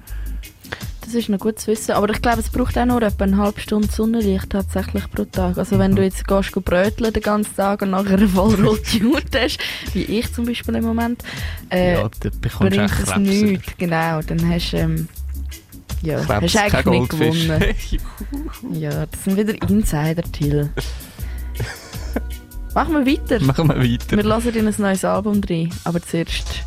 [1.01, 1.93] Das ist noch gut zu wissen.
[1.93, 5.57] Aber ich glaube, es braucht auch nur etwa eine halbe Stunde Sonnenlicht tatsächlich pro Tag.
[5.57, 9.33] Also wenn du jetzt gehst go bröteln den ganzen Tag und nachher eine vollrote Haut
[9.33, 9.59] hast,
[9.93, 11.23] wie ich zum Beispiel im Moment,
[11.69, 13.73] äh, Ja, dann bekommst du bringt echt es nichts.
[13.77, 14.77] Genau, dann hast du...
[14.77, 15.07] Ähm,
[16.03, 18.73] ja, Krebs, hast du eigentlich nicht gewonnen.
[18.79, 20.69] ja, das sind wieder Insider, Till.
[22.77, 23.43] Machen wir weiter.
[23.43, 24.15] Machen wir weiter.
[24.15, 26.61] Wir lassen in ein neues Album rein, aber zuerst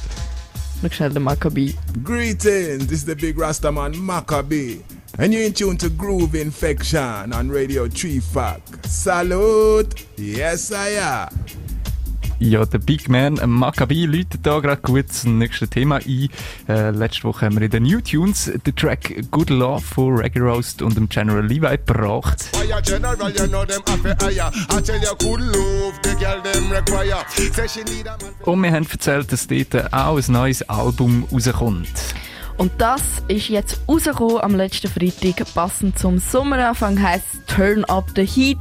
[0.82, 1.76] noch schnell den Maccabi.
[2.02, 4.80] Greetings, this is the big Rastaman Maccabee,
[5.18, 8.60] and you're in tune to Groove Infection on Radio Tree Fuck.
[8.88, 11.28] Salute, yes I am.
[12.42, 16.30] Ja, der Big Man äh, Maccabi läutet da gerade gut zum nächsten Thema ein.
[16.66, 20.40] Äh, letzte Woche haben wir in den New Tunes den Track Good Love von Reggae
[20.40, 22.48] Roast und dem General Levi gebracht.
[27.94, 28.54] Man.
[28.54, 31.90] Und wir haben erzählt, dass dort auch ein neues Album rauskommt.
[32.60, 38.26] Und das ist jetzt rausgekommen am letzten Freitag, passend zum Sommeranfang, heisst Turn Up the
[38.26, 38.58] Heat.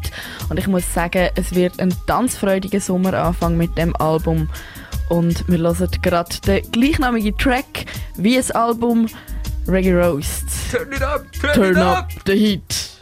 [0.48, 4.48] Und ich muss sagen, es wird ein tanzfreudiger Sommeranfang mit dem Album.
[5.10, 9.08] Und wir hören gerade den gleichnamigen Track wie das Album
[9.68, 10.46] Reggae Roast.
[10.72, 11.98] Turn it up, turn, Turn it up.
[11.98, 12.99] up the heat.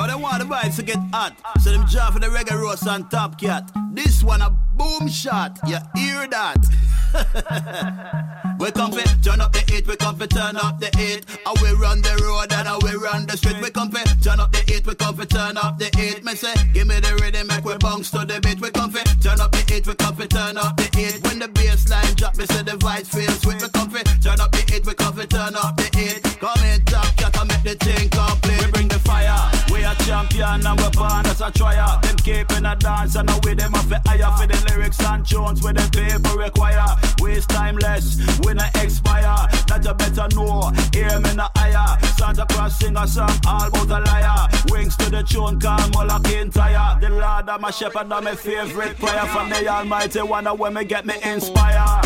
[0.00, 1.36] Now they want the vibes to get hot.
[1.60, 3.70] So them draw for the reggae roast on top cat.
[3.92, 5.58] This one a boom shot.
[5.66, 6.56] You hear that?
[8.58, 11.26] we come fi turn up the heat, we come fi turn up the heat.
[11.44, 13.60] I will run the road and will run the street.
[13.60, 16.24] We come fi turn up the heat, we come fi turn up the heat.
[16.24, 18.58] Me say, give me the rhythm, make we bounce to the beat.
[18.58, 21.20] We come fi turn up the heat, we come fi turn up the heat.
[21.28, 23.60] When the bass line drop, me say the vibes feel sweet.
[23.60, 26.22] We come turn up the heat, we come fi turn up the heat.
[26.40, 28.08] Come in top cat and make the thing
[30.20, 32.00] champion and we're born as a trier.
[32.02, 35.26] Them keeping a dance and now with them off the higher for the lyrics and
[35.26, 36.84] tunes with the people require.
[37.20, 39.48] Waste timeless, we not expire.
[39.68, 40.72] That you better know.
[40.92, 41.98] Hear me not higher.
[42.16, 44.48] Santa Claus sing a song all about a liar.
[44.70, 47.00] Wings to the tune, call Moloch entire.
[47.00, 50.84] The Lord of my shepherd and my favorite prayer from the Almighty one when me
[50.84, 52.04] get me inspired.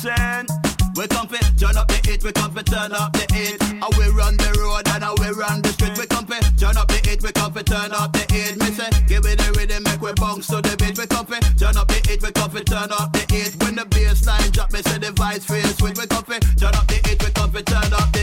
[0.00, 0.65] Send.
[0.96, 3.60] We come fi turn up the heat, we come fi turn up the heat.
[3.60, 5.92] I will run the road and will run the street.
[5.98, 8.56] We come fi turn up the heat, we come fi turn up the heat.
[8.56, 10.96] Me say, give me the rhythm, make we bounce to the beat.
[10.96, 13.52] We come fi turn up the heat, we come fi turn up the heat.
[13.60, 15.98] When the bass line drop, me say the feel sweet.
[16.00, 18.15] We come fi turn up the heat, we come fi turn up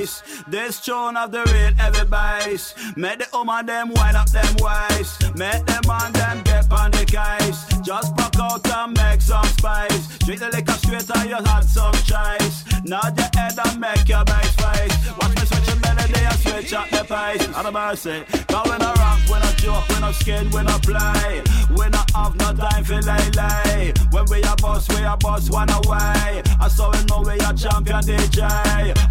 [0.00, 0.22] place.
[0.48, 2.74] This tune of the real bass.
[2.96, 5.22] Make the woman them wind up them waist.
[5.36, 7.60] Make them man them get on the case.
[7.84, 10.18] Just rock out and make some space.
[10.24, 12.64] Treat the liquor straight and you had some choice.
[12.84, 14.96] Nod your head and make your bass face.
[15.18, 15.69] Watch me switch
[16.12, 17.44] the melody switch up the pace.
[17.46, 18.22] And the mercy.
[18.48, 21.42] Cause when I rock, when I joke, when I skin, when I play.
[21.76, 23.92] When I have no time for lay lay.
[24.10, 26.42] When we a boss, we a boss one away.
[26.60, 28.42] I saw we know we a champion DJ.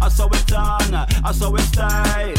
[0.02, 2.34] I saw we turn, I saw we stay.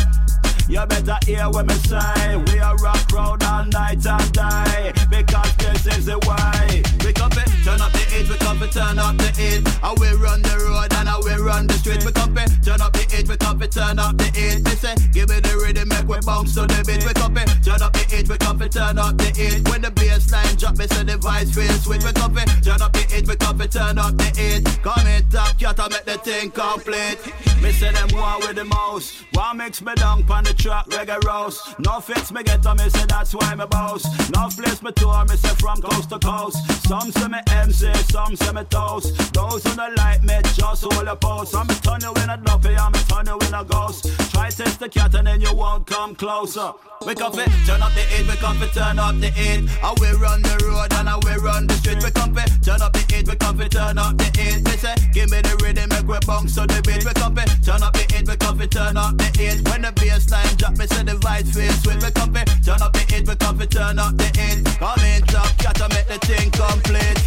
[0.67, 2.37] You better hear what me say.
[2.47, 4.93] We are rock round all night and day.
[5.09, 6.81] Because this is the way.
[7.03, 9.61] We fi turn up the heat, we fi turn up the heat.
[9.83, 12.03] I will run the road and I will run the street.
[12.05, 12.25] We fi
[12.63, 14.63] turn up the heat, we fi turn up the heat.
[14.63, 17.03] They say, give me the rhythm, make we bounce to the beat.
[17.05, 19.67] We fi turn up the heat, we fi turn up the heat.
[19.69, 22.03] When the bass line drop, say the vibes feel sweet.
[22.03, 24.63] We fi turn up the heat, we fi turn up the heat.
[24.81, 27.19] Come in top cat and make the thing complete.
[27.61, 29.23] Me say them one with the mouse.
[29.33, 31.77] One mix me down on the track, reggae roast.
[31.79, 34.03] No fits me get on me say that's why me boss.
[34.31, 36.57] No place me tour, me say from coast to coast.
[36.87, 39.33] Some say me MC, some say me toast.
[39.33, 41.55] Those who don't like me just hold a post.
[41.55, 44.09] I'm turn you in a duppy, I'm turn you in a ghost.
[44.31, 46.73] Try test the cat and then you won't come closer.
[47.05, 49.69] We come turn up the heat, we come turn up the heat.
[49.81, 52.03] I will run the road and I will run the street.
[52.03, 54.65] We come turn up the heat, we come turn up the heat.
[54.65, 57.05] They say, give me the rhythm, make we bounce to the beat.
[57.05, 59.61] We come turn up the heat, we come turn up the heat.
[59.69, 62.01] When the bass line drop, me say the vibes feel sweet.
[62.01, 62.33] We come
[62.65, 64.61] turn up the heat, we come turn up the heat.
[64.77, 67.17] Come in top, cat and make the thing complete.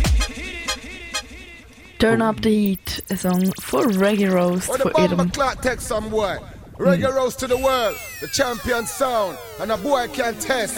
[1.99, 6.39] Turn Up the Heat, ein Song von Reggae Roast von ihrem clock takes some boy.
[6.79, 10.77] Reggae roast to the world, the champion sound, and a boy can test.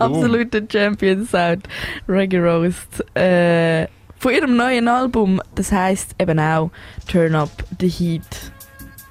[0.00, 1.68] Absoluter Champion Sound.
[2.08, 3.04] Reggae Roast.
[3.14, 6.70] Äh, von ihrem neuen Album, das heißt eben auch
[7.06, 8.52] Turn Up the Heat.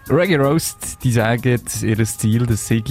[0.10, 2.82] Reggae Roast, die sagen, ihr Ziel, das sei,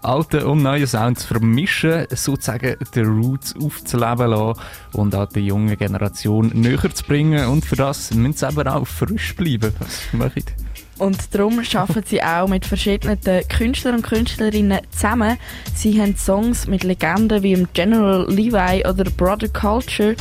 [0.00, 4.60] alte und neue Sounds zu vermischen, sozusagen die Roots aufzuleben lassen
[4.92, 7.46] und auch die junge Generation näher zu bringen.
[7.48, 9.74] Und für das müssen sie aber auch frisch bleiben.
[9.78, 10.63] Was mache ich?
[10.98, 13.18] Und darum arbeiten sie auch mit verschiedenen
[13.48, 15.36] Künstlern und Künstlerinnen zusammen.
[15.74, 20.14] Sie haben Songs mit Legenden wie General Levi oder Brother Culture,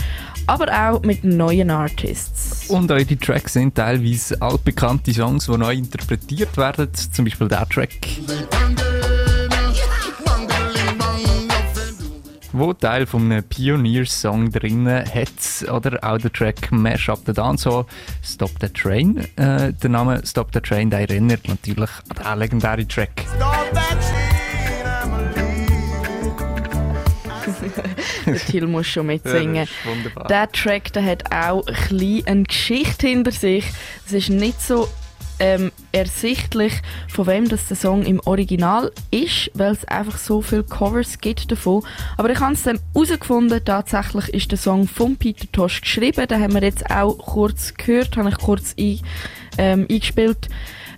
[0.48, 2.70] aber auch mit neuen Artists.
[2.70, 6.90] Und auch die Tracks sind teilweise altbekannte Songs, die neu interpretiert werden.
[6.94, 7.98] Zum Beispiel der Track.
[12.54, 17.86] Wo Teil von einem Pioneer-Song drinnen hat, oder auch der Track Mash Up the Dancehall,
[18.24, 19.18] Stop the Train.
[19.36, 23.26] Äh, der Name Stop the Train, der erinnert natürlich an den legendären Track.
[28.26, 29.56] der Till muss schon mitsingen.
[29.56, 30.28] Ja, das ist wunderbar.
[30.28, 33.66] der Track der hat auch ein eine Geschichte hinter sich.
[34.06, 34.88] Es ist nicht so
[35.40, 36.74] ähm, ersichtlich,
[37.08, 41.52] von wem das der Song im Original ist, weil es einfach so viele Covers gibt
[41.52, 41.84] davon.
[42.18, 46.28] Aber ich habe es dann herausgefunden, tatsächlich ist der Song von Peter Tosh geschrieben.
[46.28, 49.00] Den haben wir jetzt auch kurz gehört, habe ich kurz ein,
[49.58, 50.50] ähm, eingespielt.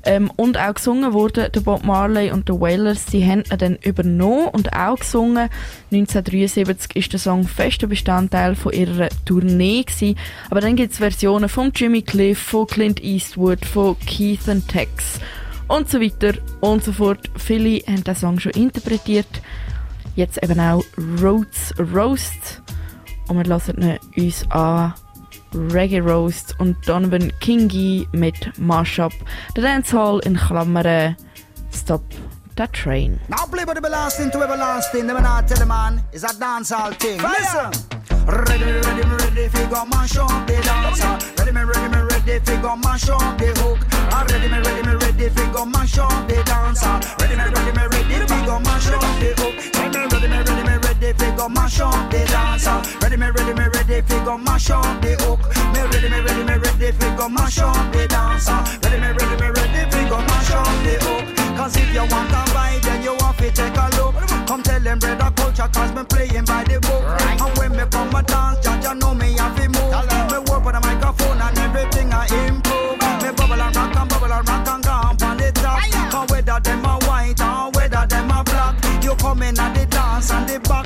[0.05, 3.75] Ähm, und auch gesungen wurde der Bob Marley und der Wailers, die haben ihn dann
[3.77, 5.49] übernommen und auch gesungen.
[5.91, 10.17] 1973 ist der Song fester Bestandteil von ihrer Tournee gewesen.
[10.51, 15.19] Aber dann gibt es Versionen von Jimmy Cliff, von Clint Eastwood, von Keith and Tex
[15.67, 17.29] und so weiter und so fort.
[17.35, 19.41] Viele haben den Song schon interpretiert.
[20.15, 20.83] Jetzt eben auch
[21.21, 22.61] Rhodes Roast.
[23.27, 24.93] Und wir lassen ihn uns an.
[25.55, 29.13] Reggae Roast und Donovan Kingi mit Mashup.
[29.55, 31.15] Der Dancehall in Klammern
[31.71, 32.03] Stop
[32.57, 33.19] the Train.
[33.29, 35.07] Now play the everlasting to everlasting.
[35.07, 37.21] Them not tell the man it's a dancehall thing.
[37.21, 37.71] Listen.
[38.27, 41.19] Ready, ready, me, ready, fi go mash up the dancer.
[41.37, 43.77] Ready, me, ready, me, ready, fi go mash up the hook.
[44.09, 46.99] Ah, Ready, me, ready, me, ready, fi go mash up the dancer.
[47.19, 49.55] Ready, me, ready, me, ready, fi go mash up the hook.
[49.77, 52.81] Ready, me, ready, me, ready, ready, fi go mash up the dancer.
[53.01, 55.39] Ready, me, ready, me, ready, fi go mash up the hook.
[55.73, 58.59] Me ready, me, ready, me, ready, fi go mash up the dancer.
[58.83, 61.57] Ready, me, ready, me, ready, fi go mash up the hook.
[61.57, 64.15] Cause if you want a ride, then you have to take a look.
[64.47, 67.03] Come tell them brother culture, cause me playing by the book.
[67.21, 69.91] And when me come a dance, judge, you know me have to move.
[70.31, 72.99] Me work with a microphone and everything I improve.
[73.23, 75.79] Me bubble and rock and bubble and rock and go on the top.
[76.11, 79.85] Cause whether them a white or whether them a black, you come in at the
[79.87, 80.84] dance and the stack.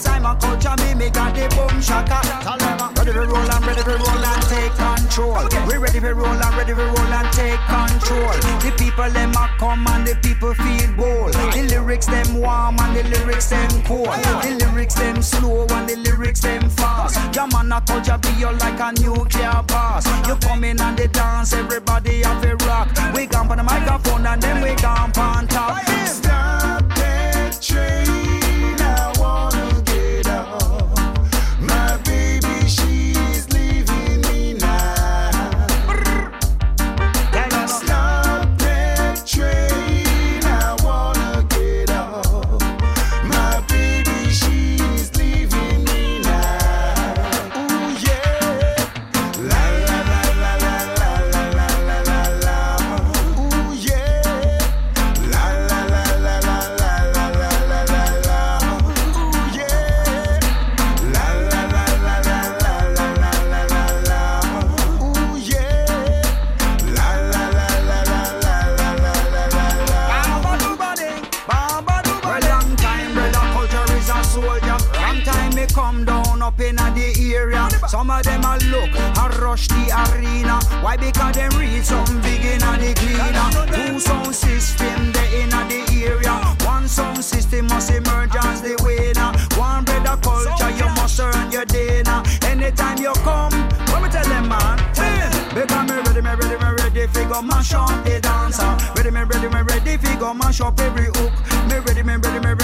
[0.00, 2.24] This time a culture me, me got the boom shaka.
[2.24, 5.44] Uh, ready to roll and ready to roll and take control.
[5.68, 8.32] We ready to roll and ready to roll and take control.
[8.64, 11.34] The people them a come and the people feel bold.
[11.52, 14.08] The lyrics them warm and the lyrics them cold.
[14.08, 17.36] The lyrics them slow and the lyrics them fast.
[17.36, 20.08] Your man a culture be you like a nuclear blast.
[20.26, 22.88] You come in and the dance, everybody have a rock.
[23.14, 25.84] We gone on the microphone and then we gone on top.
[26.06, 28.39] Stop that train,
[79.50, 79.84] rush the
[80.14, 80.60] arena.
[80.80, 80.96] Why?
[80.96, 83.48] Because them read something big in the cleaner.
[83.74, 86.34] Two sound system they in the area.
[86.64, 89.30] One sound system must emerge as the winner.
[89.58, 92.22] One brother culture you must earn your dinner.
[92.46, 93.50] Anytime you come,
[93.90, 94.78] let me tell them man.
[95.52, 98.70] Because me ready, me ready, me ready fi go mash up the dancer.
[98.94, 101.34] Ready, me ready, me ready fi go mash up every hook.
[101.68, 102.59] Me ready, me ready, me ready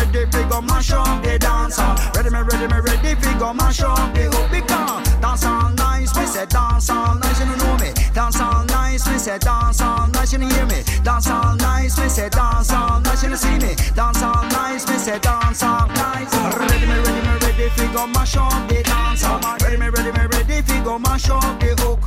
[0.57, 1.83] go mash up the dancer.
[2.15, 4.51] Ready, me ready, me ready fi go mash up the hook.
[4.51, 7.93] Because dance all nice, me say dance all nice, you know me.
[8.15, 10.83] Dance all nice, me say dance all nice, you hear me.
[11.03, 13.75] Dance all nice, me say dance all nice, you see me.
[13.95, 16.33] Dance all nice, me say dance all nice.
[16.35, 19.39] Ready, me ready, me ready fi go mash up the dancer.
[19.65, 22.01] Ready, me ready, me ready fi go mash up the hook.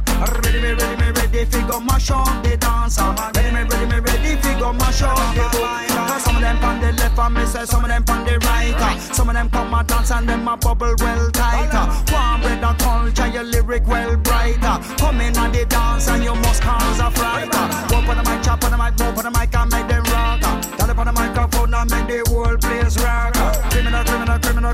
[0.44, 3.04] Ready, me ready, me ready fi go mash up the dancer.
[3.36, 6.20] Ready, me ready, me ready fi go mash up the hook.
[6.20, 8.76] Some of them on the left and me say some of them on the right.
[8.76, 9.00] uh.
[9.14, 11.86] Some of them come a dance and them a bubble well tighter.
[12.14, 14.78] One with the culture, your lyric well brighter.
[14.98, 17.50] Come in on the dance and you must cause a fright.
[17.54, 17.86] uh.
[18.10, 20.42] On the mic, chop on the mic, move on the mic and make them rock.
[20.44, 20.62] uh.
[20.78, 23.34] Tell on the microphone and make the whole place rock.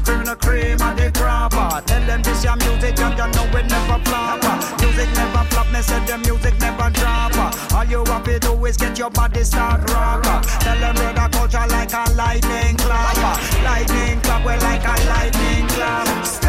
[0.01, 1.85] Criminal, criminal, criminal, cream and the crapper.
[1.85, 4.41] Tell them this your music and you know it never flop.
[4.81, 7.35] Music never flop, me say the music never drop.
[7.73, 10.25] All you have to do is get your body start rock.
[10.25, 10.41] uh.
[10.59, 13.15] Tell them brother culture like a lightning clap.
[13.63, 16.44] Lightning clap, well like a lightning clap.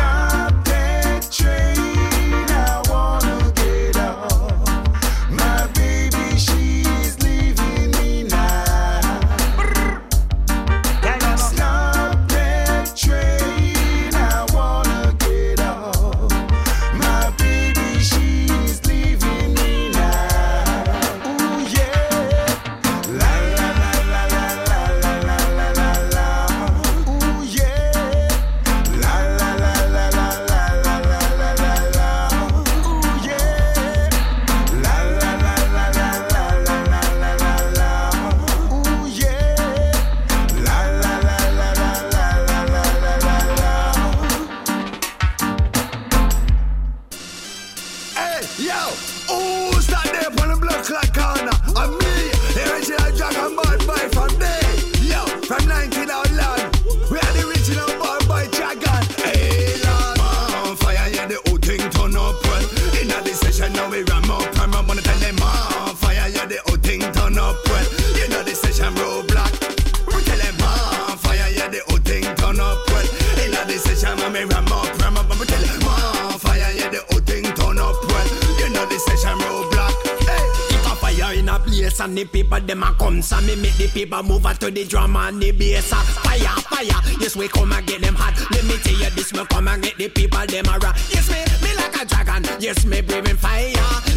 [82.17, 85.41] The people them a come so me make the people move to the drum and
[85.41, 85.93] the bass.
[85.93, 87.01] A fire fire.
[87.21, 88.33] Yes we come and get them hot.
[88.51, 90.97] Let me tell you this me come and get the people them a rock.
[91.13, 92.43] Yes me me like a dragon.
[92.59, 93.69] Yes me breathing fire.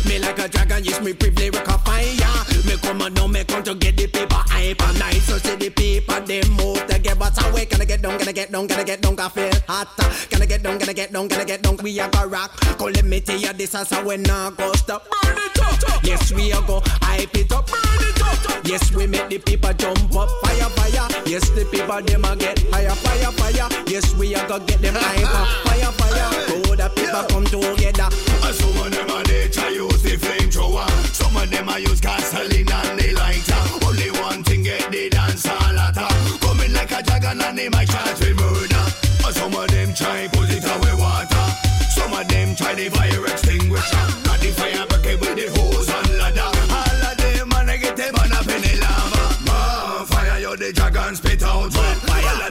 [0.07, 2.39] Me like a dragon yes me breathe lyric a fire.
[2.65, 5.23] Me come and now me come to get the people hype and nice.
[5.27, 7.29] So see the people them move together.
[7.35, 9.91] So we gonna get down gonna get down gonna get down gonna feel hot.
[10.29, 11.75] Gonna get down gonna get down gonna get down.
[11.83, 12.55] We a go rock.
[12.79, 15.03] Come let me tell you this is how we not go stop.
[15.21, 16.81] Burn it up yes we a go
[17.19, 21.07] hype it up burn it up yes we make the people jump up fire fire
[21.25, 24.95] yes the people them a get higher fire fire yes we a go get them
[24.95, 28.07] hyper fire fire all the people come together
[28.45, 30.87] And some of them a they try use the flamethrower.
[31.13, 33.61] Some of them a use gasoline and the lighter.
[33.85, 36.07] Only one thing get the dance all hotter.
[36.39, 38.85] Coming like a dragon and they might shot with murder.
[39.25, 41.47] And some of them try put it away water.
[41.91, 44.05] Some of them try the fire extinguisher.
[44.23, 44.85] Got the fire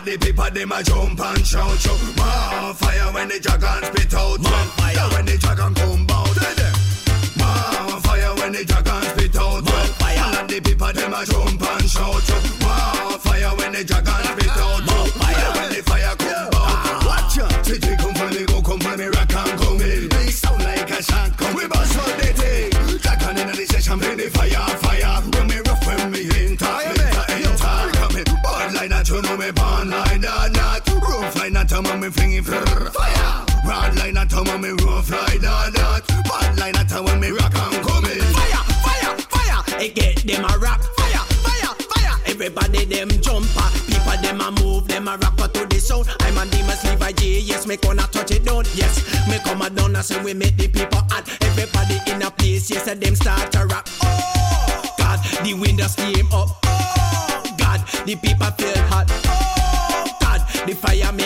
[0.09, 1.79] the people them a jump and shout.
[1.79, 2.01] shout.
[2.17, 4.41] Man, fire when the dragon spit out.
[4.41, 6.35] Man, fire when the dragon come out.
[6.35, 6.75] Tell them.
[8.01, 9.65] Fire when the dragon spit out.
[9.65, 10.41] Man, fire.
[10.41, 12.23] All the people them a jump and shout.
[12.23, 12.45] shout.
[12.61, 14.48] Man, fire when the dragon spit out.
[32.41, 33.45] Me fire.
[33.67, 36.07] Rod like that, I'm me rough like that, that.
[36.25, 38.21] Bad like that, when me rock and come in.
[38.33, 39.81] fire fire fire!
[39.81, 42.15] It get them a rock fire fire fire!
[42.27, 43.69] Everybody them jumper.
[43.87, 46.07] People them a move them a rock to the sound.
[46.21, 47.41] I'm a demon a J.
[47.41, 48.65] Yes me gonna touch it down.
[48.75, 51.29] Yes me come a down and say we make the people hot.
[51.43, 56.27] Everybody in a place yes and them start to rock oh God the windows steam
[56.33, 56.49] up.
[56.65, 59.07] Oh God the people feel hot.
[59.27, 61.25] Oh God the fire me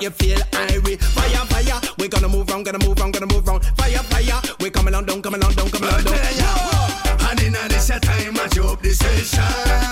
[0.00, 1.80] make you feel irie fire fire.
[1.98, 3.64] We gonna move round gonna move round gonna move round.
[3.76, 4.40] Fire fire.
[4.60, 6.16] We coming on down coming on down coming on down
[7.28, 9.89] And in this a time I the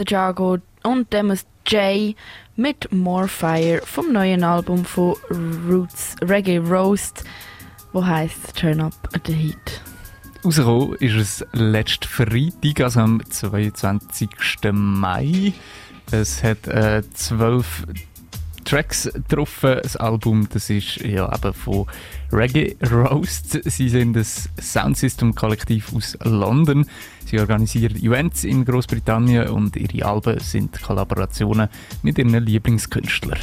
[0.00, 2.16] the Jago und Demus J
[2.56, 5.14] mit More Fire vom neuen Album von
[5.68, 7.24] Roots Reggae Roast,
[7.92, 8.94] wo heißt Turn Up
[9.26, 9.82] the Heat.
[10.42, 14.28] Rausgekommen ist es letzten Freitag, also am 22.
[14.72, 15.52] Mai.
[16.10, 17.84] Es hat äh, zwölf
[18.64, 19.58] Tracks drauf.
[19.60, 21.86] Das Album, das ist ja eben von
[22.32, 23.60] Reggae Roast.
[23.64, 26.86] Sie sind das Soundsystem-Kollektiv aus London.
[27.26, 31.68] Sie organisieren Events in Großbritannien und ihre Alben sind Kollaborationen
[32.02, 33.38] mit ihren Lieblingskünstlern.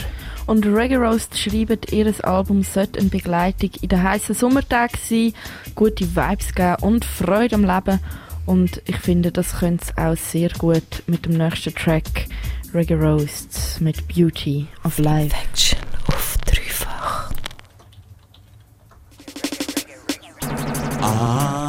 [0.45, 5.33] Und Reggae Roast schreibt, ihr Album sollte eine Begleitung in den heißen Sommertagen sein,
[5.75, 7.99] gute Vibes geben und Freude am Leben.
[8.45, 12.27] Und ich finde, das könnte es auch sehr gut mit dem nächsten Track
[12.73, 15.35] Reggae Roast mit Beauty of Life.
[16.07, 17.31] auf dreifach.
[21.01, 21.66] Ah,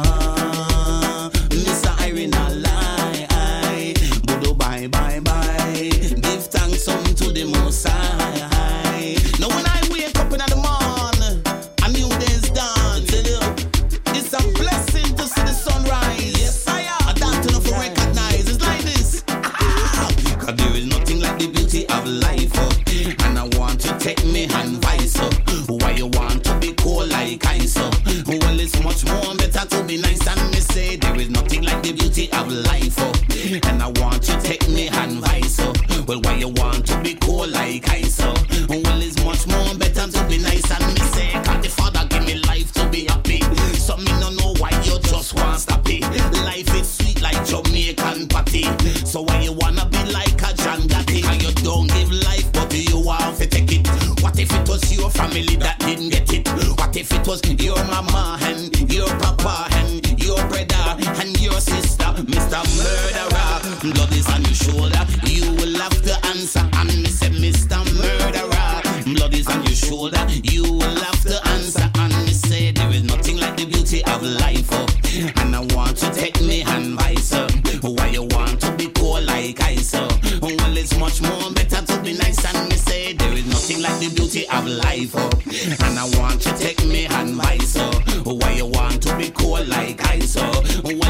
[31.91, 32.95] the beauty of life.
[32.99, 33.69] Oh.
[33.69, 35.59] And I want you take me hand vice.
[35.59, 35.73] Oh.
[36.07, 38.19] Well, why you want to be cool like ice?
[38.21, 38.33] Oh.
[38.69, 41.31] Well, it's much more better to be nice than me say.
[41.43, 43.41] Cause the Father give me life to be happy.
[43.75, 46.01] So me no know why you just want stop it.
[46.45, 48.65] Life is sweet like Jamaican patty.
[49.05, 51.23] So why you wanna be like a John Gotti?
[51.25, 53.87] And you don't give life, but you want to take it.
[54.21, 56.47] What if it was your family that didn't get it?
[56.77, 58.78] What if it was your mama and
[62.25, 62.61] Mr.
[62.77, 63.93] Murderer?
[63.93, 66.67] Blood is on your shoulder, you will have to answer.
[66.73, 67.79] And me say, Mr.
[67.95, 71.89] Murderer, blood is on your shoulder, you will have to answer.
[71.95, 74.67] And me say, there is nothing like the beauty of life.
[74.71, 74.85] Oh.
[75.37, 77.33] And I want to take me hand vice.
[77.33, 77.47] Oh.
[77.81, 79.93] Why you want to be cold like ice?
[79.95, 80.07] Oh.
[80.41, 82.43] Well, it's much more better to be nice.
[82.53, 85.13] And me say, there is nothing like the beauty of life.
[85.15, 85.29] Oh.
[85.85, 87.77] And I want you take me hand vice.
[87.77, 87.91] Oh.
[88.25, 90.35] Why you want to be cold like ice?
[90.37, 90.63] Oh.
[90.83, 91.08] Well,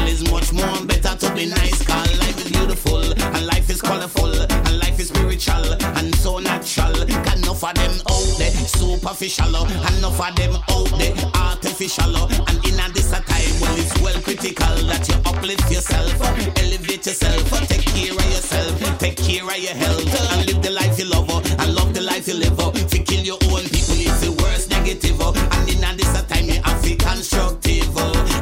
[1.20, 1.84] to be nice.
[1.84, 6.92] Cause life is beautiful and life is colorful and life is spiritual and so natural.
[7.06, 12.16] Got enough of them out there superficial and enough of them out there artificial.
[12.48, 16.20] And in a this time when it's well critical that you uplift yourself,
[16.56, 20.98] elevate yourself, take care of yourself, take care of your health, and live the life
[20.98, 22.58] you love, and love the life you live.
[22.92, 25.20] You kill your own people, it's the worst negative.
[25.20, 27.92] And in a this time you have to be constructive,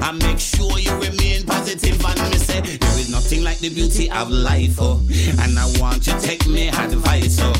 [0.08, 2.02] and make sure you remain positive.
[2.04, 5.00] And me say there is nothing like the beauty of life, oh.
[5.40, 7.52] And I want you take me advice, oh.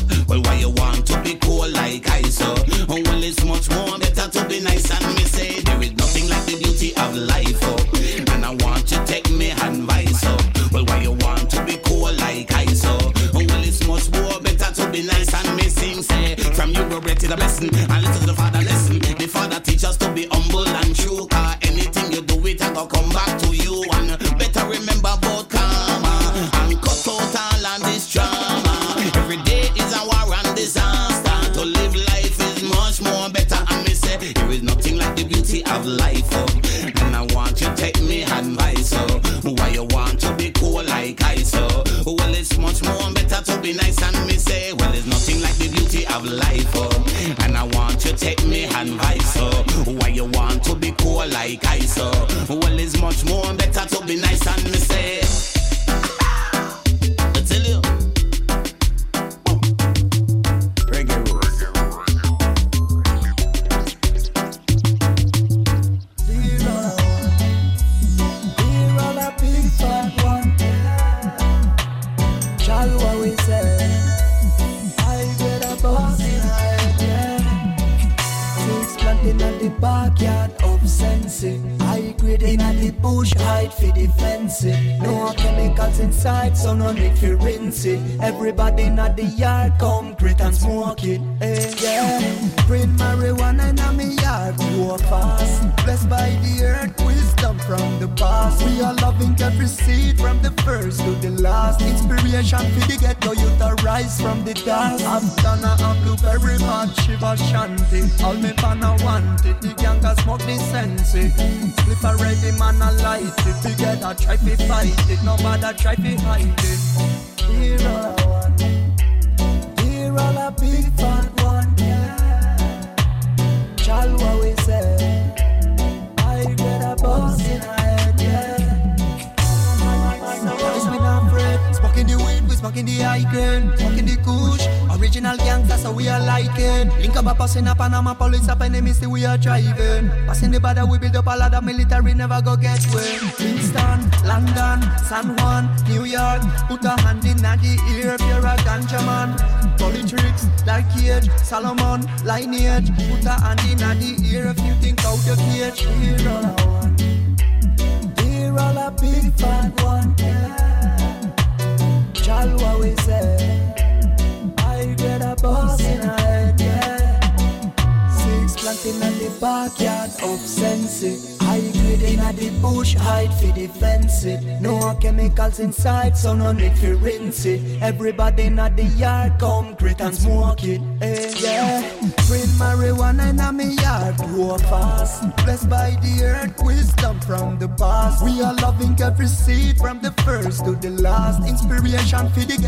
[178.69, 180.81] Everybody in a the yard, grit and smoke it.
[181.01, 181.81] Eh, yeah.
[182.27, 185.23] Green marijuana in a me yard, grow fast.
[185.43, 188.23] Blessed by the earth, wisdom from the past.
[188.23, 191.47] We are loving every seed from the first to the last.
[191.47, 192.58] Inspiration for the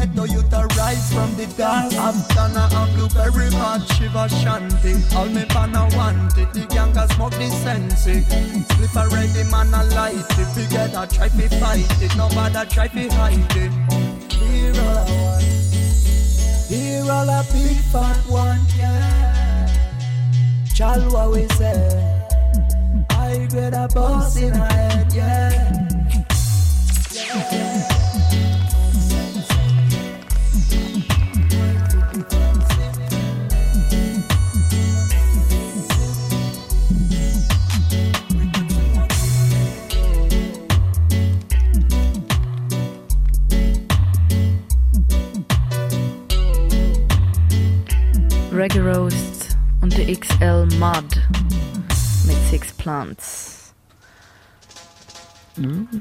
[48.81, 51.05] Roast und der XL Mud
[52.25, 53.73] mit Six Plants.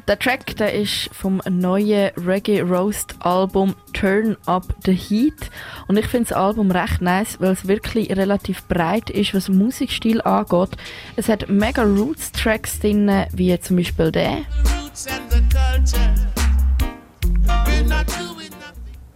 [0.09, 5.51] Der Track der ist vom neuen Reggae Roast Album Turn Up the Heat
[5.89, 10.23] und ich finde das Album recht nice, weil es wirklich relativ breit ist, was Musikstil
[10.23, 10.71] angeht.
[11.17, 14.39] Es hat mega Roots Tracks drin, wie zum Beispiel der.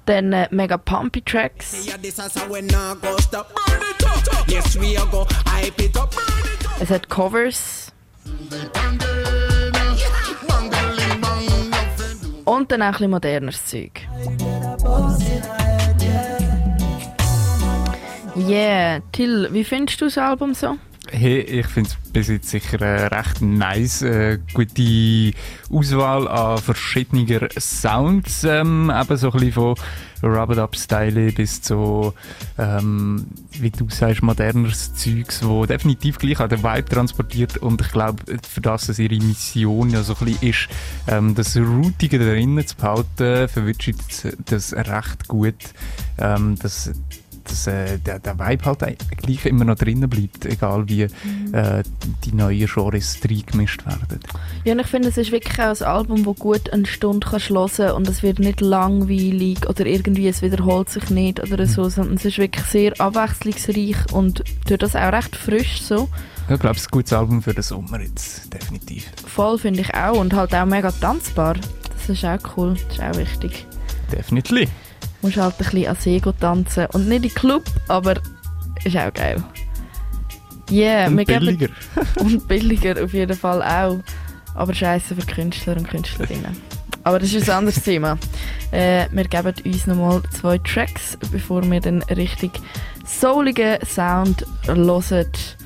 [0.07, 1.87] Dann äh, mega pumpy Tracks.
[6.81, 7.93] Es hat Covers.
[12.45, 13.93] Und dann auch ein bisschen moderneres Zeug.
[18.37, 20.77] Yeah, Till, wie findest du das Album so?
[21.17, 24.03] Hey, ich finde es bis jetzt sicher äh, recht nice.
[24.03, 25.33] Äh, gute
[25.71, 28.43] Auswahl an verschiedener Sounds.
[28.43, 29.75] Ähm, eben so ein bisschen von
[30.25, 32.13] Rubber Up Style bis zu,
[32.59, 37.59] ähm, wie du sagst, moderneres Zeugs, wo definitiv gleich an den Vibe transportiert.
[37.59, 40.69] Und ich glaube, für das es ihre Mission ja so ein bisschen ist,
[41.07, 43.89] ähm, das Routige drinnen zu behalten, verwirrt
[44.47, 45.55] das recht gut.
[46.19, 46.91] Ähm, das
[47.45, 48.81] dass äh, der, der Vibe halt
[49.19, 51.55] gleich immer noch drinnen bleibt, egal wie Mhm.
[51.55, 51.83] äh,
[52.25, 54.21] die neuen Genres reingemischt werden.
[54.65, 57.49] Ja, und ich finde, es ist wirklich auch ein Album, das gut eine Stunde kannst
[57.51, 62.17] hören und es wird nicht langweilig oder irgendwie, es wiederholt sich nicht oder so, sondern
[62.17, 66.09] es ist wirklich sehr abwechslungsreich und durch das auch recht frisch so.
[66.49, 69.11] Ich glaube, es ist ein gutes Album für den Sommer jetzt, definitiv.
[69.27, 71.55] Voll finde ich auch und halt auch mega tanzbar.
[71.97, 73.67] Das ist auch cool, das ist auch wichtig.
[74.13, 74.69] Definitiv.
[75.25, 78.15] Musst halt ein bisschen an gehen tanzen und nicht in den Club, aber
[78.85, 79.43] ist auch geil.
[80.71, 81.69] Yeah, Und wir geben- billiger.
[82.21, 83.99] und billiger auf jeden Fall auch.
[84.55, 86.57] Aber scheiße für Künstler und Künstlerinnen.
[87.05, 88.19] Aber das ist ein anderes Thema.
[88.71, 92.53] Äh, wir geben uns nochmal zwei Tracks, bevor wir den richtig
[93.07, 95.57] souligen Sound hören.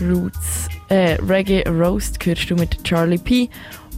[0.00, 3.48] Roots, äh, Reggae Roast hörst du mit Charlie P.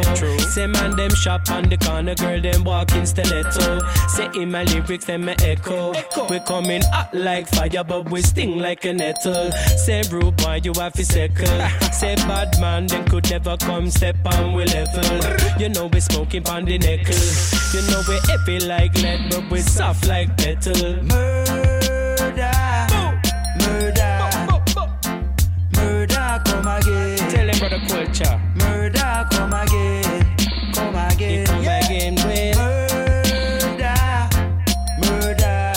[0.00, 0.38] True.
[0.38, 3.80] Say man them shop on the corner, girl them walk in stiletto.
[4.08, 5.92] Say in my lyrics them me echo.
[5.92, 6.26] echo.
[6.28, 9.52] We coming up like fire, but we sting like a nettle.
[9.52, 11.46] Say rude boy you have to circle.
[11.92, 15.04] Say bad man them could never come step on we level.
[15.60, 17.14] You know we smoking on the nickel.
[17.74, 21.02] You know we heavy like lead, but we soft like petal.
[21.02, 22.52] Murder.
[23.60, 24.30] Murder.
[25.76, 27.18] Murder come again.
[27.30, 28.41] Tell em about the culture.
[28.82, 30.26] Murder, come again,
[30.74, 31.86] come again, come yeah.
[31.86, 33.94] again with murder,
[35.06, 35.72] murder,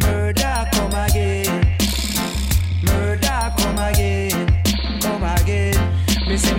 [0.00, 1.76] murder, come again,
[2.84, 4.62] murder, come again,
[5.00, 5.74] come again.
[6.28, 6.54] Me say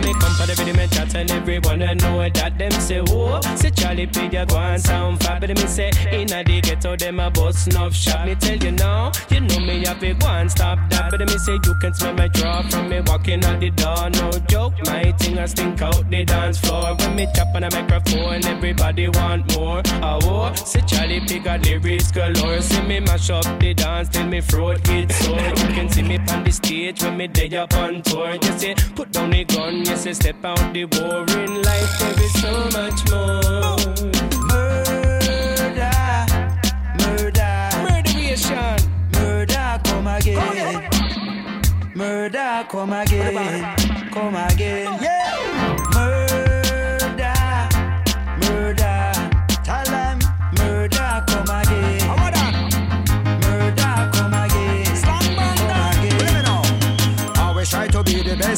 [0.50, 4.46] Every me chat and everyone I know that them say, oh, say Charlie P, you
[4.46, 5.42] go and sound fab.
[5.42, 8.26] But me say, inna the ghetto, them a bust enough shot.
[8.26, 11.12] Me tell you now, you know me have to go and stop that.
[11.12, 14.10] But me say, you can smell my draw from me walking out the door.
[14.10, 16.96] No joke, my thing I stink out the dance floor.
[16.96, 19.82] When me chop on a microphone, everybody want more.
[20.02, 22.62] Oh, oh say Charlie P got lyrics galore.
[22.62, 25.40] See me mash up the dance till me throat gets sore.
[25.40, 28.34] You can see me on the stage when me day up on tour.
[28.34, 31.26] You say, put down the gun, you say, step out the war.
[31.38, 33.76] In life, there is so much more.
[34.48, 35.92] Murder,
[37.00, 38.78] murder, murderation,
[39.14, 40.90] murder, come again.
[41.96, 43.76] Murder, come again,
[44.12, 44.98] come again.
[45.02, 45.57] Yeah.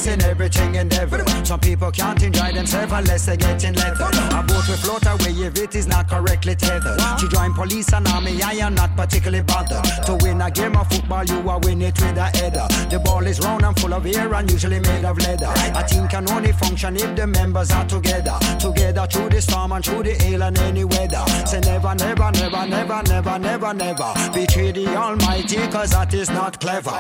[0.04, 1.46] To everything and everything.
[1.46, 4.06] Some people can't enjoy themselves unless they get in leather.
[4.06, 7.00] A boat will float away if it is not correctly tethered.
[7.20, 9.84] To join police and army, I am not particularly bothered.
[10.06, 12.68] To win a game of football, you are win it with a header.
[12.90, 15.52] The ball is round and full of air and usually made of leather.
[15.76, 18.38] A team can only function if the members are together.
[18.60, 21.24] Together through the storm and through the hail and any weather.
[21.46, 26.60] Say never, never, never, never, never, never, never betray the Almighty, cause that is not
[26.60, 26.98] clever.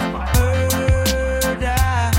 [1.49, 2.18] Murder,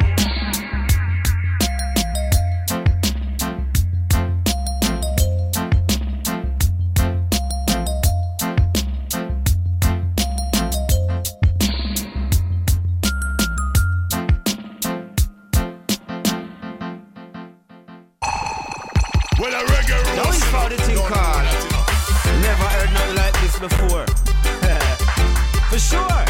[25.81, 26.23] sure.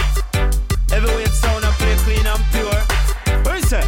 [0.95, 2.81] Everywhere it sound and play clean and pure.
[3.43, 3.83] What you say?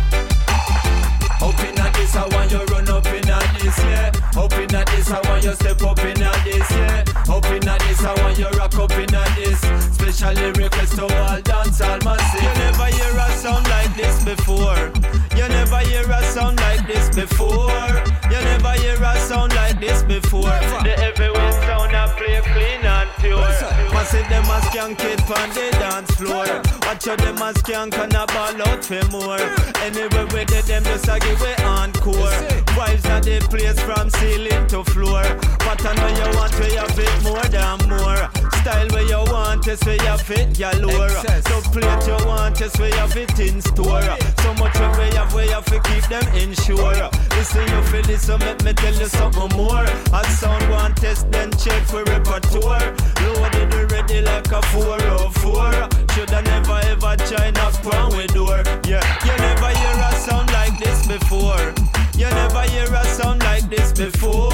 [1.40, 4.11] Hoping that this I want you run up in on this, yeah.
[4.34, 7.03] Hoping that this I want you step up in on this, yeah.
[7.27, 9.60] Hoping that this I want you rock up in on this.
[9.95, 12.44] Specially request to all dance all massive.
[12.44, 14.91] You never hear a sound like this before.
[15.35, 17.91] You never hear a sound like this before.
[18.31, 20.60] You never hear a sound like this before.
[20.88, 23.82] The heavyweight sound I play clean and pure.
[24.04, 26.82] Massive them a skank it on the dance floor.
[26.94, 29.41] Watch out them a skank and a ball out for more.
[29.82, 32.38] Anywhere with it, them just a give it encore.
[32.78, 35.24] Vibes at the place from ceiling to floor.
[35.57, 38.30] But I know you want to have it more than more.
[38.61, 41.10] Style where you want is where you fit galore.
[41.10, 44.06] So plate you want is where you fit in store.
[44.44, 47.10] So much you have where you fi keep them insured.
[47.32, 49.82] Listen you feel this so make me tell you something more.
[50.14, 52.94] A sound one test then check for repertoire.
[53.26, 55.90] Loaded already like a 404.
[56.14, 58.64] Shoulda never ever try knock on door.
[58.88, 61.73] Yeah, you never hear a sound like this before.
[62.15, 64.51] You never hear a sound like this before.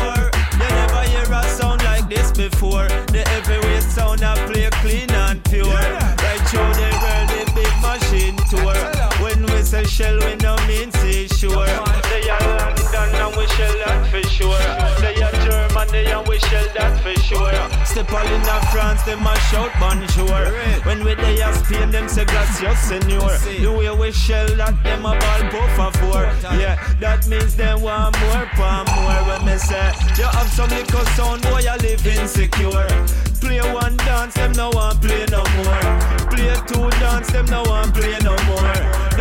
[0.54, 2.88] You never hear a sound like this before.
[3.14, 5.66] The heavyweight sound I play clean and pure.
[5.66, 8.78] Right through the world, the big machine tour.
[9.24, 11.66] When we say shell, we no mean seashore.
[12.10, 14.66] They are London and we shell that for sure.
[15.02, 15.39] They are
[15.90, 17.86] Germany and we shell that for sure.
[17.86, 20.52] Step all in a France, them a shout bonjour.
[20.86, 23.38] When we they are Spain, them say gracias senor.
[23.62, 26.26] The way we shell that, them a ball por favor.
[26.58, 29.22] Yeah, that means them want more, pa more.
[29.30, 32.88] When me say, you have some little sound, boy, you live insecure.
[33.42, 35.82] Play one dance, them no want play no more.
[36.30, 38.19] Play two dance, them no want play no more.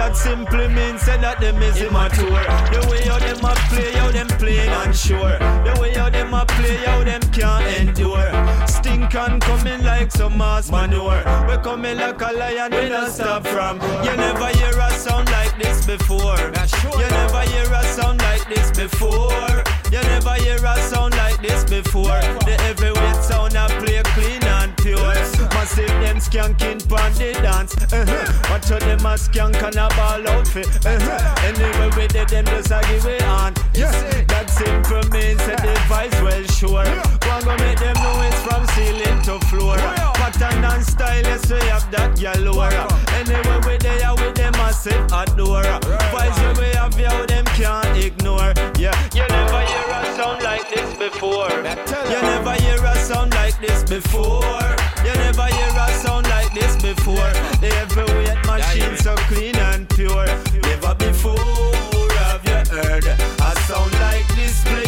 [0.09, 2.41] That simply means say that them is immature.
[2.73, 5.37] The way how them a play, how them playing unsure.
[5.39, 8.33] The way how them a play, how them can't endure.
[8.67, 11.23] Stink and coming like some mass manure.
[11.47, 13.83] We coming like a lion, we don't stop from.
[14.03, 16.39] You never hear a sound like this before.
[16.39, 19.63] You never hear a sound like this before.
[19.91, 22.21] You never hear a sound like this before.
[22.45, 25.15] The heavyweight sound I play clean and pure.
[25.57, 27.75] Massive them skanking pon the dance.
[27.77, 28.51] Uh-huh.
[28.51, 30.69] Watch out them a skank and a ball outfit.
[30.85, 31.47] Uh-huh.
[31.49, 33.55] Anyway with it, them just a give it on.
[33.75, 33.91] Yeah.
[34.29, 36.85] That simple means that the vice well sure.
[37.31, 41.59] One go make them know it's from ceiling to floor pattern and style, yes, we
[41.69, 42.87] have that yellow aura.
[43.19, 45.81] Anyway, we there with them massive adora.
[46.13, 48.53] Vibes we have, you them can't ignore.
[48.79, 51.51] Yeah, you never hear a sound like this before.
[51.51, 54.69] You never hear a sound like this before.
[55.05, 57.33] You never hear a sound like this before.
[57.61, 60.27] The heavyweight machine so clean and pure.
[60.63, 64.88] Never before have you heard a sound like this.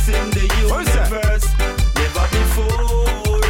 [0.00, 1.46] It's in the universe.
[1.94, 3.40] Never before.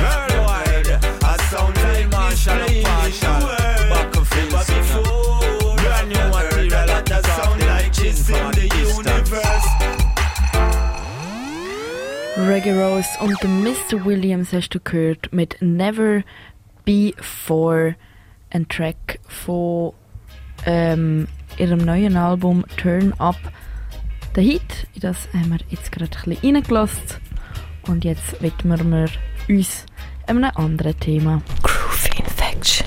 [1.22, 3.40] A sound like Marshall Marshall.
[3.88, 5.76] Back Never before.
[5.76, 8.16] Brand new material sound like in
[8.58, 9.68] the universe.
[12.36, 14.04] Reggae Rose und Mr.
[14.04, 16.24] Williams hast du gehört mit Never
[16.84, 17.94] Before,
[18.50, 19.92] ein Track von
[20.66, 21.28] ähm,
[21.58, 23.36] ihrem neuen Album Turn Up
[24.36, 27.02] Der Hit, in das haben wir jetzt gerade ein bisschen reingelassen
[27.88, 29.08] und jetzt widmen wir
[29.48, 29.86] uns
[30.28, 31.42] einem anderen Thema.
[31.64, 32.86] Groove Infection.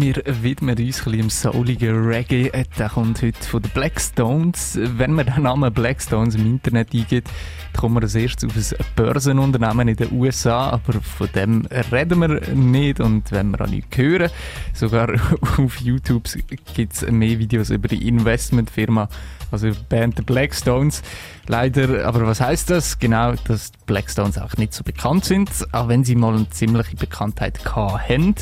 [0.00, 2.50] Wir widmen uns ein dem souligen Reggae.
[2.52, 4.78] Äh, Der kommt heute von den Black Stones.
[4.80, 7.28] Wenn man den Namen Black Stones im Internet eingibt,
[7.76, 12.54] kommt man als erstes auf ein Börsenunternehmen in den USA, aber von dem reden wir
[12.54, 14.30] nicht und wenn wir auch nichts hören,
[14.72, 15.10] sogar
[15.58, 16.28] auf YouTube
[16.74, 19.08] gibt es mehr Videos über die Investmentfirma,
[19.50, 21.02] also über die Band The Black Stones.
[21.50, 22.98] Leider, aber was heißt das?
[22.98, 26.48] Genau, dass die Black Stones auch nicht so bekannt sind, auch wenn sie mal eine
[26.50, 28.34] ziemliche Bekanntheit hatten.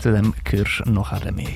[0.00, 1.48] Zu dem hörst du nachher mehr.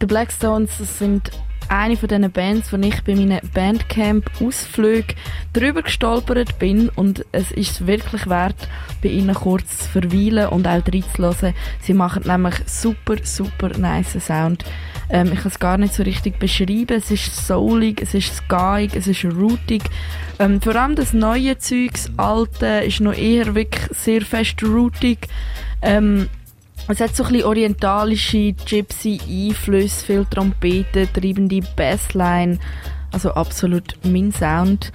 [0.00, 1.30] Die Black Stones das sind
[1.68, 5.14] eine von diesen Bands, wo ich bei meinen Bandcamp-Ausflügen
[5.52, 8.68] drüber gestolpert bin und es ist wirklich wert,
[9.02, 11.54] bei ihnen kurz zu verweilen und auch reinzuhören.
[11.80, 14.64] Sie machen nämlich super, super nice Sound.
[15.08, 16.96] Ähm, ich kann es gar nicht so richtig beschreiben.
[16.96, 19.82] Es ist soulig, es ist skyig, es ist rootig.
[20.38, 25.28] Ähm, vor allem das neue Zeug, das alte, ist noch eher wirklich sehr fest rootig.
[25.82, 26.28] Ähm,
[26.88, 32.58] es hat so ein bisschen orientalische Gypsy-Einflüsse, viel Trompeten, treibende Bassline.
[33.12, 34.92] Also absolut mein Sound.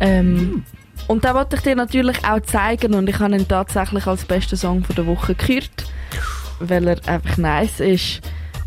[0.00, 0.64] Ähm,
[1.08, 4.56] und da wollte ich dir natürlich auch zeigen und ich habe ihn tatsächlich als besten
[4.56, 5.84] Song von der Woche gehört,
[6.58, 8.22] weil er einfach nice ist.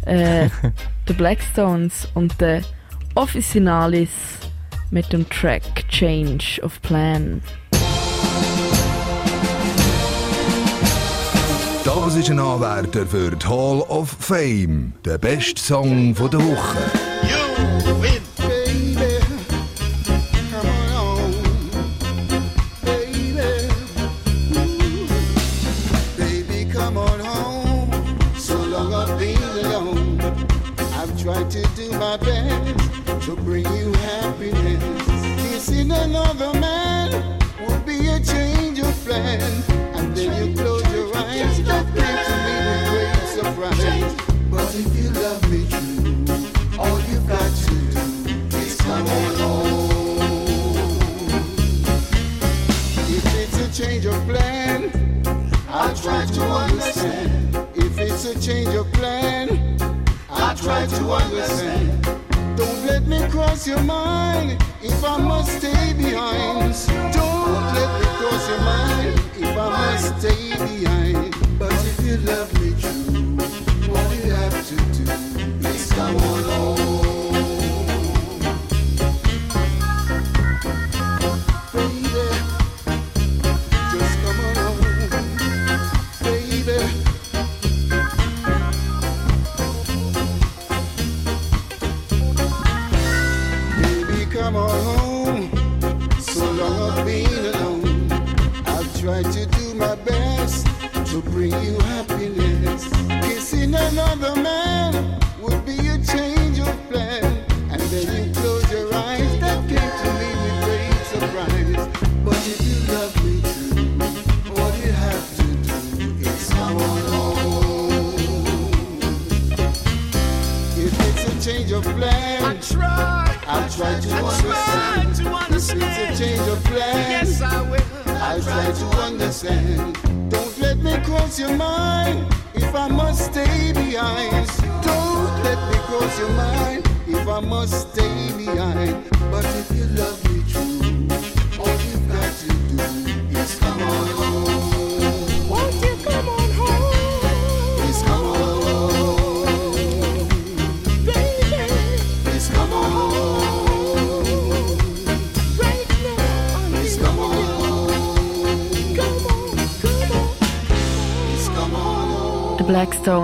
[0.05, 0.49] Äh,
[1.07, 2.61] The Blackstones und der
[3.15, 4.09] Officinalis
[4.91, 7.41] mit dem Track Change of Plan.
[12.05, 14.93] Das ist ein Anwärter für die Hall of Fame.
[15.05, 16.77] Der beste Song der Woche.
[26.17, 27.91] Baby, come on home.
[28.37, 30.19] So long I've been alone.
[30.97, 34.83] I've tried to do my best to bring you happiness.
[35.41, 36.78] Kissing another man
[63.59, 66.73] cross your mind if I must stay behind.
[67.13, 71.35] Don't let me cross your mind if I must stay behind.
[71.59, 76.78] But if you love me true, all you have to do come on home.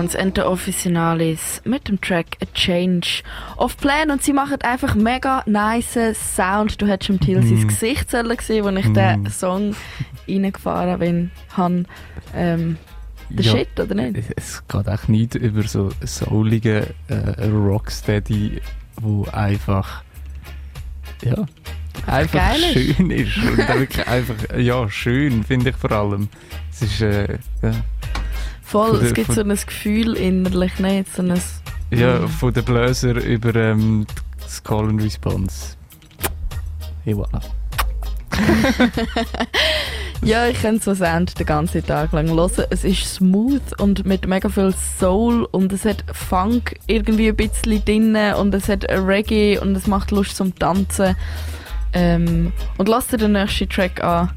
[0.05, 3.23] Blackstones and the Officinalis mit dem Track A Change
[3.57, 6.81] of Plan und sie machen einfach mega nice Sound.
[6.81, 7.47] Du hättest im Till Mm.
[7.47, 8.93] sein Gesicht sollen sehen, als ich Mm.
[8.93, 9.75] den Song
[10.27, 11.31] reingefahren bin.
[11.57, 11.87] Han,
[12.35, 12.77] ähm,
[13.29, 14.23] der Ja, Shit, oder nicht?
[14.35, 18.61] Es- geht echt nicht über so souligen äh, Rocksteady,
[19.01, 20.03] wo einfach
[21.23, 21.45] ja
[22.07, 26.29] einfach geil schön ist und wirklich einfach ja schön finde ich vor allem.
[26.71, 27.71] Es ist äh, ja,
[28.75, 31.15] Voll, Von es der- gibt so ein Gefühl innerlich, nicht?
[31.15, 31.39] So ein,
[31.91, 34.05] ja von den Bläser über ähm,
[34.41, 35.77] das Call and Response.
[37.05, 37.41] Hey, voilà.
[40.21, 42.65] Ja, ich kann so Sound den ganzen Tag lang hören.
[42.71, 47.83] Es ist smooth und mit mega viel Soul und es hat Funk irgendwie ein bisschen
[47.85, 51.15] drin und es hat Reggae und es macht Lust zum Tanzen.
[51.93, 54.31] Ähm, und lasst dir den nächsten Track an.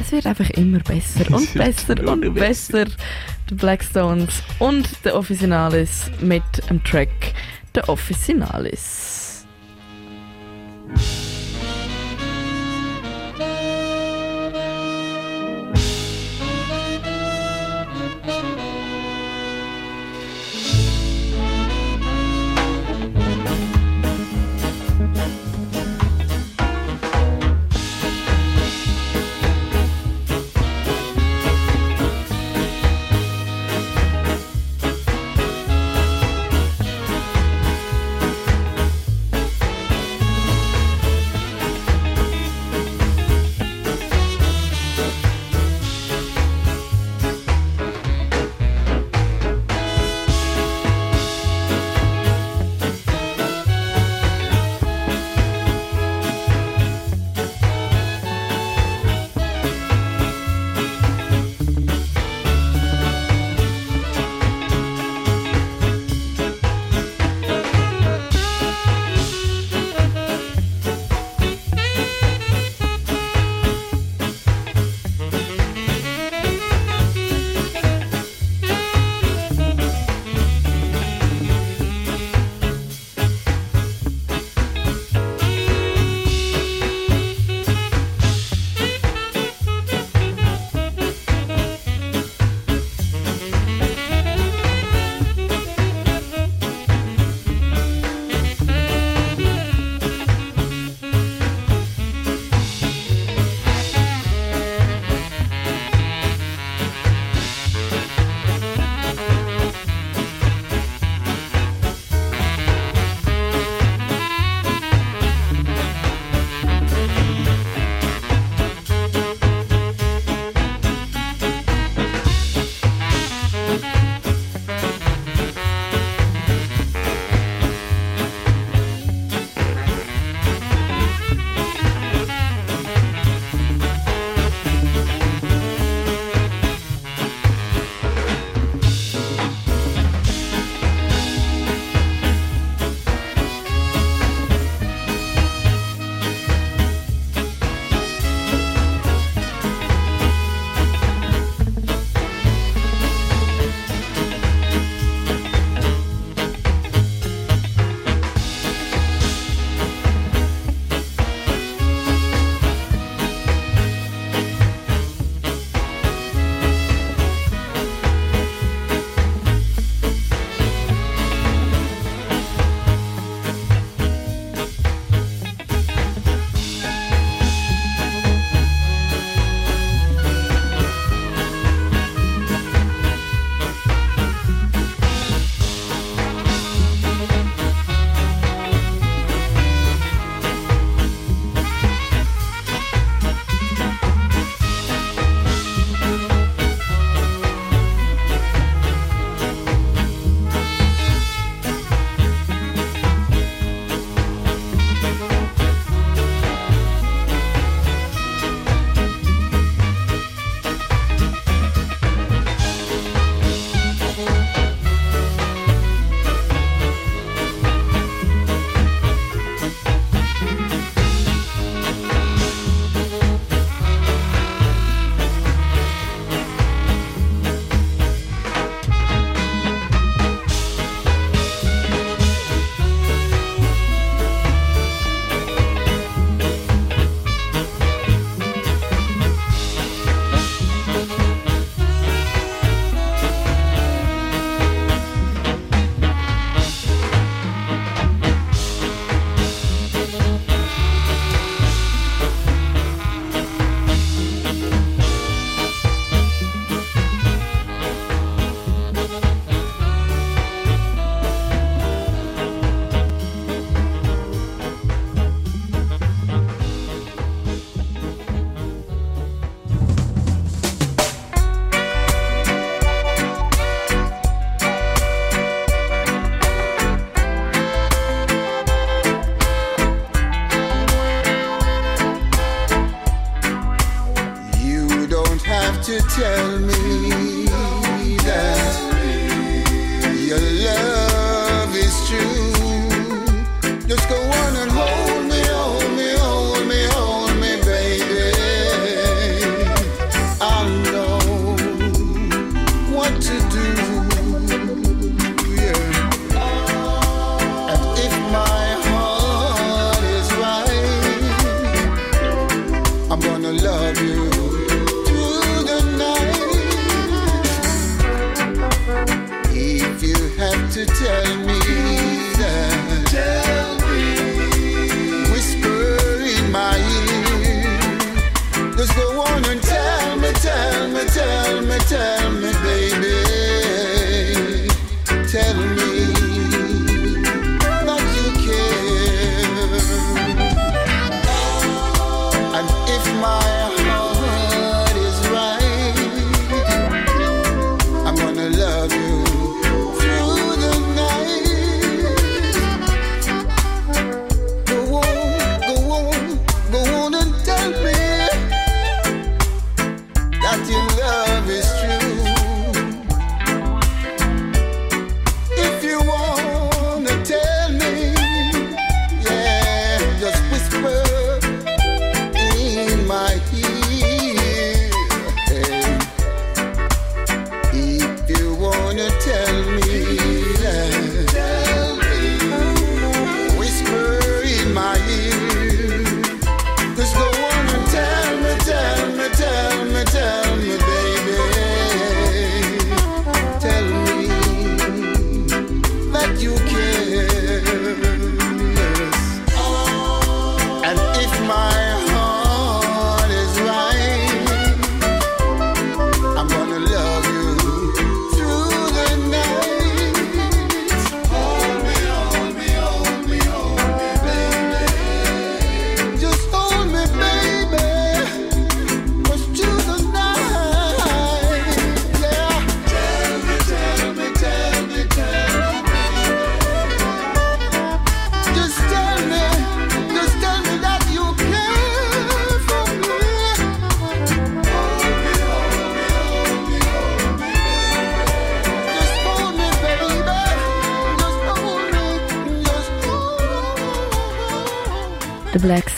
[0.00, 2.86] Es wird einfach immer besser und besser und besser.
[3.48, 7.34] Die Blackstones und der Officinalis mit dem Track
[7.74, 9.19] der Officinalis.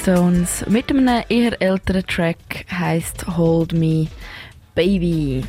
[0.03, 2.37] Blackstones mit einem eher älteren Track
[2.71, 4.09] heißt Hold Me
[4.75, 5.45] Baby.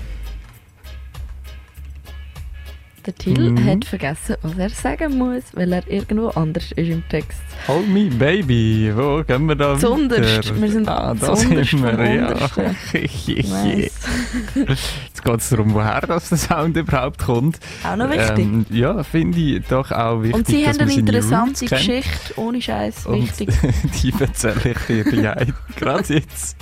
[3.06, 3.66] Der Till Mhm.
[3.66, 7.42] hat vergessen, was er sagen muss, weil er irgendwo anders ist im Text.
[7.68, 8.92] Hold me, baby.
[8.96, 10.62] Wo gehen wir da Zunderst.
[10.62, 12.34] Wir sind ah, da sind wir, ja.
[15.24, 17.60] Jetzt geht es darum, woher das der Sound überhaupt kommt.
[17.84, 18.40] Auch noch wichtig.
[18.40, 21.66] Ähm, ja, finde ich doch auch wichtig, Und sie haben eine interessante.
[21.66, 23.50] Geschichte, ohne Scheiß, wichtig.
[24.04, 25.48] die erzähle ich dir gleich,
[25.78, 26.58] gerade jetzt.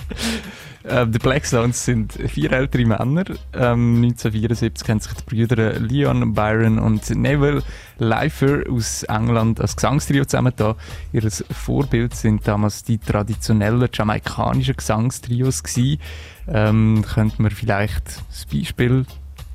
[0.88, 3.24] Ähm, die Blackstones sind vier ältere Männer.
[3.52, 7.62] Ähm, 1974 haben sich die Brüder Leon, Byron und Neville
[8.02, 10.74] Leifer aus England als Gesangstrio zusammengetan.
[11.12, 16.00] Ihr Vorbild sind damals die traditionellen jamaikanischen Gesangstrios gewesen.
[16.48, 19.06] Ähm, könnte man vielleicht das Beispiel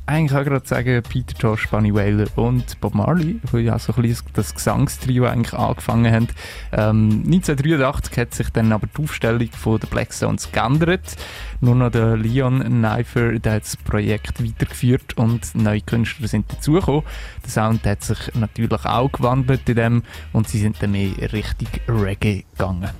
[0.07, 4.01] eigentlich auch gerade sagen, Peter Josh, Bunny Wailer und Bob Marley, die ja so ein
[4.01, 6.27] bisschen das Gesangstrio eigentlich angefangen haben.
[6.71, 11.17] Ähm, 1983 hat sich dann aber die Aufstellung von der Blackstones geändert.
[11.59, 17.03] Nur noch der Leon Neifer, der hat das Projekt weitergeführt und neue Künstler sind dazugekommen.
[17.43, 21.67] Der Sound hat sich natürlich auch gewandelt in dem und sie sind dann mehr Richtung
[21.87, 22.91] Reggae gegangen.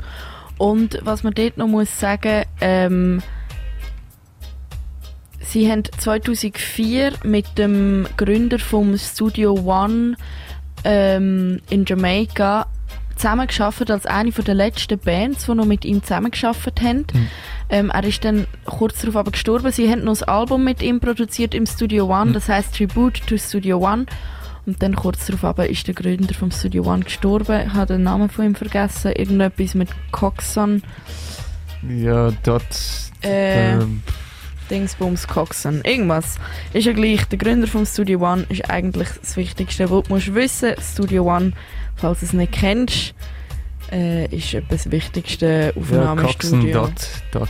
[0.58, 3.22] Und was man dort noch muss sagen, ähm,
[5.50, 10.16] sie haben 2004 mit dem Gründer vom Studio One
[10.84, 12.68] ähm, in Jamaika
[13.16, 17.06] zusammengearbeitet als eine von der letzten Bands, die noch mit ihm zusammengearbeitet haben.
[17.70, 19.72] Ähm, er ist dann kurz darauf aber gestorben.
[19.72, 23.38] Sie haben noch ein Album mit ihm produziert im Studio One, das heißt Tribute to
[23.38, 24.06] Studio One.
[24.66, 27.68] Und dann kurz darauf aber ist der Gründer vom Studio One gestorben.
[27.68, 29.14] Ich habe den Namen von ihm vergessen.
[29.14, 30.84] Irgendetwas mit Coxon.
[31.88, 32.66] Ja, dort.
[33.24, 34.04] Äh, ähm,
[34.70, 35.82] Dingsbums Coxon.
[35.84, 36.38] Irgendwas.
[36.74, 37.26] Ist ja gleich.
[37.26, 40.76] Der Gründer vom Studio One ist eigentlich das Wichtigste, was du musst wissen.
[40.82, 41.54] Studio One,
[41.96, 43.14] falls du es nicht kennst,
[43.92, 46.82] äh, ist etwa das wichtigste ja, Aufnahmestudio.
[46.82, 47.48] Coxon, dot,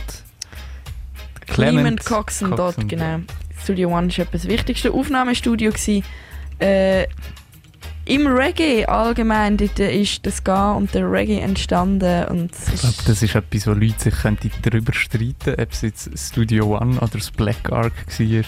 [1.46, 3.20] Clement Coxon, dort, genau.
[3.62, 5.70] Studio One war etwa das wichtigste Aufnahmestudio.
[5.72, 6.04] Gewesen.
[6.58, 7.06] Äh,
[8.08, 13.22] im Reggae allgemein, dort ist das Ska und der Reggae entstanden und Ich glaube, das
[13.22, 17.30] ist etwas, wo Leute sich könnten darüber streiten ob es jetzt Studio One oder das
[17.30, 18.44] Black Ark war.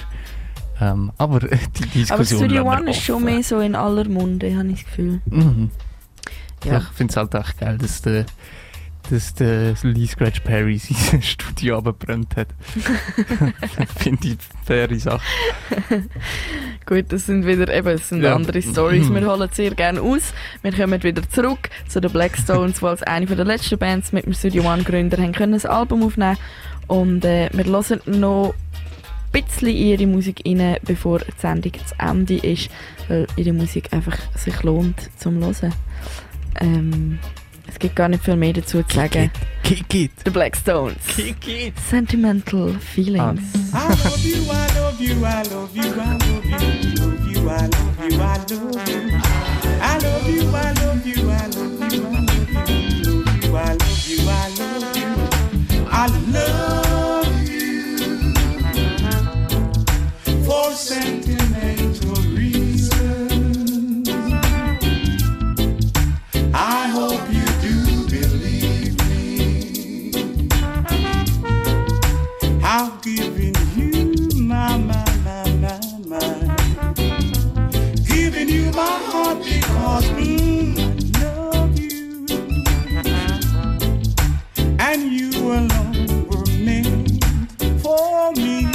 [0.81, 4.57] Ähm, aber äh, die Diskussion aber Studio One ist schon mehr so in aller Munde,
[4.57, 5.21] habe ich das Gefühl.
[5.27, 5.71] Mhm.
[6.65, 6.79] Ja.
[6.79, 8.25] Ich finde es halt echt geil, dass der,
[9.11, 12.49] dass der Lee Scratch Perry sein Studio abgebrannt hat.
[13.99, 15.23] finde ich eine faire Sache.
[16.87, 18.35] Gut, das sind wieder eben das sind Ja.
[18.35, 19.09] andere Stories.
[19.13, 20.33] Wir holen es sehr gerne aus.
[20.63, 24.35] Wir kommen wieder zurück zu den Blackstones, die als eine der letzten Bands mit dem
[24.35, 26.37] Studio One Gründer haben können ein Album aufnehmen
[26.87, 28.55] und äh, wir hören noch
[29.33, 32.69] ein bisschen in ihre Musik rein, bevor die Sendung zu Ende ist,
[33.09, 35.73] weil ihre Musik einfach sich lohnt zum Hören.
[36.61, 37.19] Ähm,
[37.81, 39.31] gibt gar nicht viel mehr dazu zu sagen.
[39.65, 40.13] Kick it!
[40.25, 40.99] The Blackstones.
[41.09, 41.75] Kick it!
[41.89, 43.41] Sentimental Feelings.
[43.73, 46.55] I love you, I love you, I love you, I love you,
[47.01, 49.01] love you, I love you, I love you.
[49.83, 52.47] I love you, I love you, I love you, I love
[53.49, 55.11] you, I love you, I love you.
[55.93, 57.97] I love you
[60.45, 64.09] for sentimental reasons.
[66.55, 67.40] I hope you
[72.73, 76.95] I've given you my, my, my, my, my.
[78.07, 80.77] Giving you my heart because I
[81.19, 82.27] love you.
[84.79, 86.47] And you alone were
[87.81, 88.71] for me.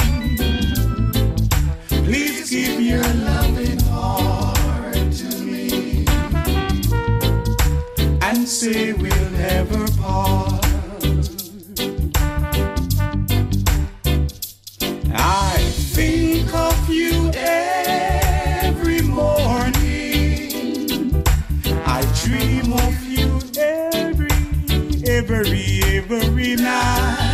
[1.88, 6.04] Please your loving heart to me.
[8.20, 10.55] And say we'll never part.
[15.18, 15.56] I
[15.94, 19.74] think of you every morning.
[21.86, 24.30] I dream of you every,
[25.06, 27.25] every, every night.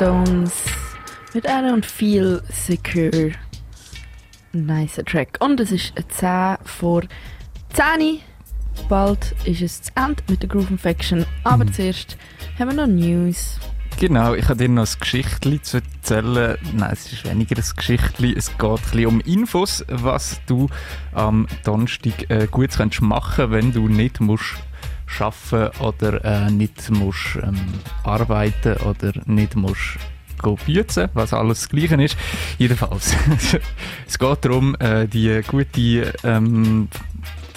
[0.00, 0.52] Blackstones
[1.34, 3.32] mit einer und viel Secure.
[4.52, 5.36] Nicer Track.
[5.40, 7.02] Und es ist 10 vor
[7.74, 8.20] 10
[8.88, 11.26] Bald ist es zu Ende mit der Groove Infection.
[11.44, 11.72] Aber Mhm.
[11.74, 12.16] zuerst
[12.58, 13.58] haben wir noch News.
[13.98, 16.56] Genau, ich habe dir noch ein Geschichtli zu erzählen.
[16.72, 18.34] Nein, es ist weniger ein Geschichtli.
[18.34, 20.70] Es geht ein bisschen um Infos, was du
[21.12, 24.54] am Donnerstag äh, gut kannst machen, wenn du nicht musst
[25.18, 27.58] arbeiten oder äh, nicht musst ähm,
[28.04, 29.98] arbeiten oder nicht musst
[30.64, 32.16] büzen, was alles das Gleiche ist.
[32.58, 33.14] Jedenfalls,
[34.06, 36.88] es geht darum, äh, die gute, ähm,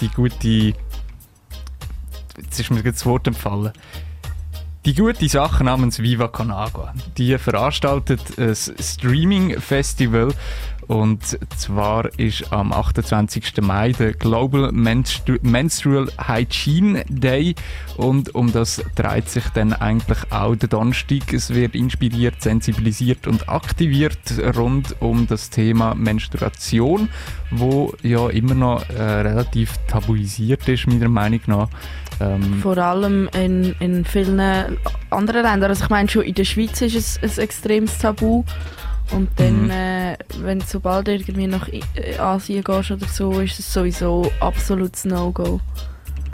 [0.00, 0.74] die gute,
[2.36, 3.72] jetzt ist mir das Wort empfallen.
[4.84, 10.34] Die gute Sache namens Viva Con Agua, die veranstaltet ein Streaming-Festival
[10.88, 13.60] und zwar ist am 28.
[13.60, 17.54] Mai der Global Menstru Menstrual Hygiene Day
[17.96, 21.32] und um das dreht sich dann eigentlich auch der Donnerstag.
[21.32, 24.18] Es wird inspiriert, sensibilisiert und aktiviert
[24.56, 27.08] rund um das Thema Menstruation,
[27.50, 31.68] wo ja immer noch äh, relativ tabuisiert ist, meiner Meinung nach.
[32.20, 34.40] Ähm, Vor allem in, in vielen
[35.10, 35.70] anderen Ländern.
[35.70, 38.44] Also ich meine, schon in der Schweiz ist es ein extremes Tabu.
[39.10, 39.70] Und dann, Mhm.
[39.70, 45.04] äh, wenn du sobald irgendwie nach äh, Asien gehst oder so, ist es sowieso absolutes
[45.04, 45.60] No-Go.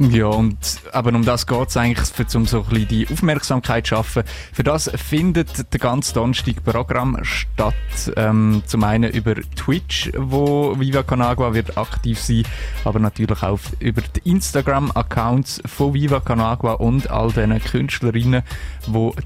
[0.09, 0.57] Ja, und
[0.93, 4.23] aber um das geht es eigentlich, für, um so ein bisschen die Aufmerksamkeit zu schaffen.
[4.51, 7.75] Für das findet der ganze Donnerstag Programm statt.
[8.17, 12.45] Ähm, zum einen über Twitch, wo Viva Con Agua wird aktiv sein,
[12.85, 18.43] aber natürlich auch über die Instagram-Accounts von Viva Con Agua und all diesen Künstlerinnen,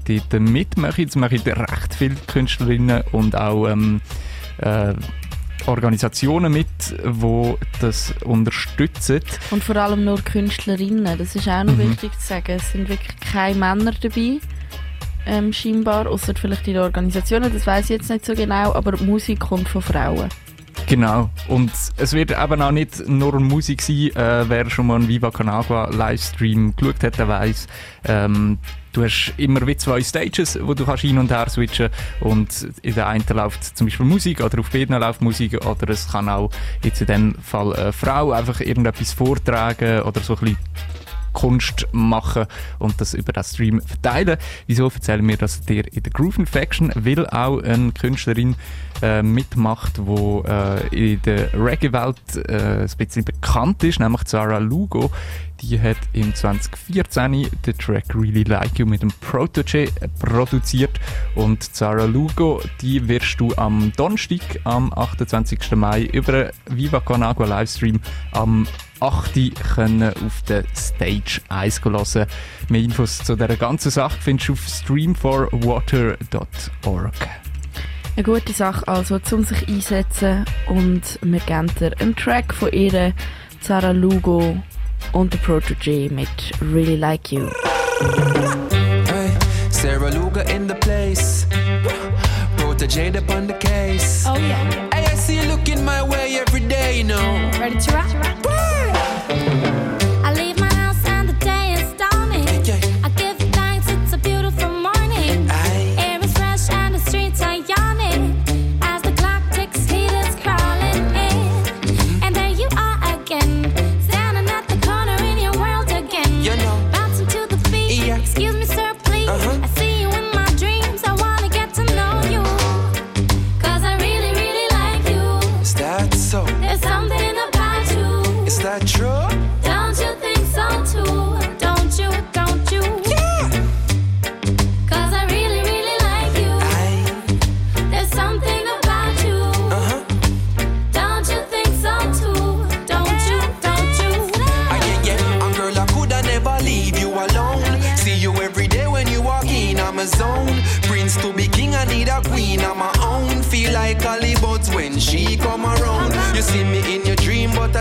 [0.07, 1.05] die dort mitmachen.
[1.07, 4.01] Es machen recht viele Künstlerinnen und auch ähm,
[4.57, 4.93] äh,
[5.67, 6.67] Organisationen mit,
[7.03, 9.21] die das unterstützen.
[9.51, 11.17] Und vor allem nur Künstlerinnen.
[11.17, 11.91] Das ist auch noch Mhm.
[11.91, 12.53] wichtig zu sagen.
[12.53, 14.39] Es sind wirklich keine Männer dabei.
[15.27, 18.91] Ähm, scheinbar, außer vielleicht in den Organisationen, das weiß ich jetzt nicht so genau, aber
[18.91, 20.29] die Musik kommt von Frauen.
[20.87, 21.29] Genau.
[21.47, 24.11] Und es wird eben auch nicht nur Musik sein.
[24.15, 27.67] Äh, wer schon mal einen Viva Con Agua Livestream geschaut hat, der weiss,
[28.03, 28.59] ähm,
[28.93, 31.89] du hast immer wie zwei Stages, wo du kannst hin und her switchen
[32.21, 36.11] und in der einen läuft zum Beispiel Musik oder auf beiden läuft Musik oder es
[36.11, 36.51] kann auch
[36.83, 40.57] jetzt in dem Fall eine Frau einfach irgendetwas vortragen oder so ein bisschen
[41.35, 42.47] Kunst machen
[42.79, 44.37] und das über den Stream verteilen.
[44.65, 46.91] Wieso erzählen wir das dir in der Groove Infection?
[46.95, 48.55] Weil auch eine Künstlerin
[49.03, 55.11] äh, mitmacht, die äh, in der Reggae-Welt äh, ein bisschen bekannt ist, nämlich Zara Lugo.
[55.67, 59.89] Die hat im 2014 den Track Really Like You mit dem Protege
[60.19, 60.99] produziert
[61.33, 65.71] und Zara Lugo, die wirst du am Donnerstag, am 28.
[65.71, 67.99] Mai über Viva Con Agua Livestream
[68.31, 68.67] am
[68.99, 69.37] 8.
[69.37, 72.27] Uhr können auf der Stage 1 hören.
[72.69, 77.27] Mehr Infos zu dieser ganzen Sache findest du auf streamforwater.org.
[78.15, 83.13] Eine gute Sache also, um sich einsetzen und wir geben dir einen Track von ihr,
[83.61, 84.61] Zara Lugo
[85.13, 86.29] und der Protege mit
[86.61, 87.49] Really Like You.
[89.07, 89.31] Hey,
[89.69, 91.45] Sarah Luga in the place.
[92.57, 94.25] Protege up on the case.
[94.27, 94.63] Oh yeah.
[94.93, 97.51] Hey, I see you looking my way every day, you know.
[97.59, 98.54] Ready to rock?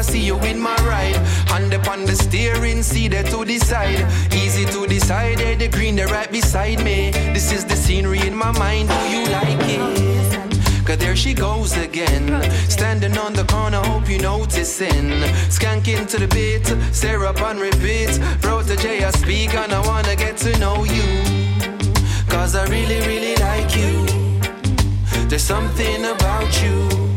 [0.05, 1.17] See you in my ride.
[1.49, 4.05] Hand upon the steering, see there to decide.
[4.33, 7.11] Easy to decide, eh, the green, the right beside me.
[7.33, 10.85] This is the scenery in my mind, do you like it?
[10.85, 12.27] Cause there she goes again.
[12.69, 15.11] Standing on the corner, hope you noticing.
[15.49, 18.21] Skanking to the beat, stare up and repeat.
[18.43, 21.09] Protege, I speak and I wanna get to know you.
[22.29, 24.05] Cause I really, really like you.
[25.29, 27.14] There's something about you.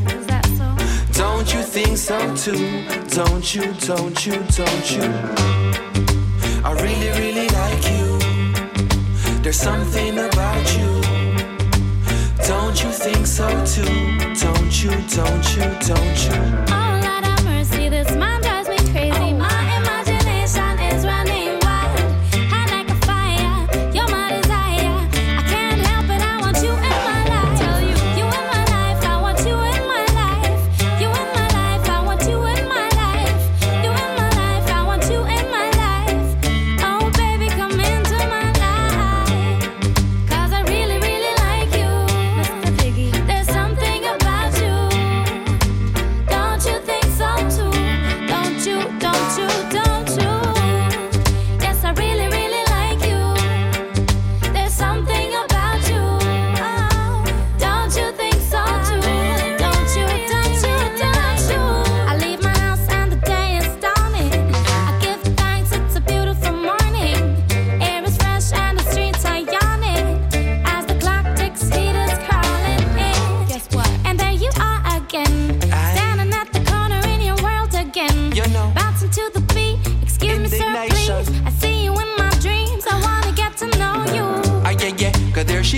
[1.18, 2.86] Don't you think so too?
[3.10, 5.02] Don't you, don't you, don't you?
[6.64, 8.20] I really, really like you.
[9.42, 11.02] There's something about you.
[12.48, 13.84] Don't you think so too?
[14.36, 16.87] Don't you, don't you, don't you?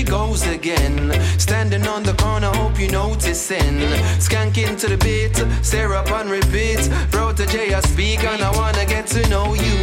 [0.04, 1.12] Goes again.
[1.40, 3.78] Standing on the corner, hope you noticing.
[4.20, 5.36] Skanking to the beat,
[5.66, 6.80] stare up and repeat.
[7.12, 9.80] Protege, I speak and I wanna get to know you.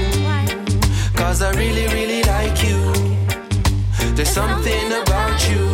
[1.17, 2.81] Cause I really, really like you.
[4.15, 5.65] There's something about you.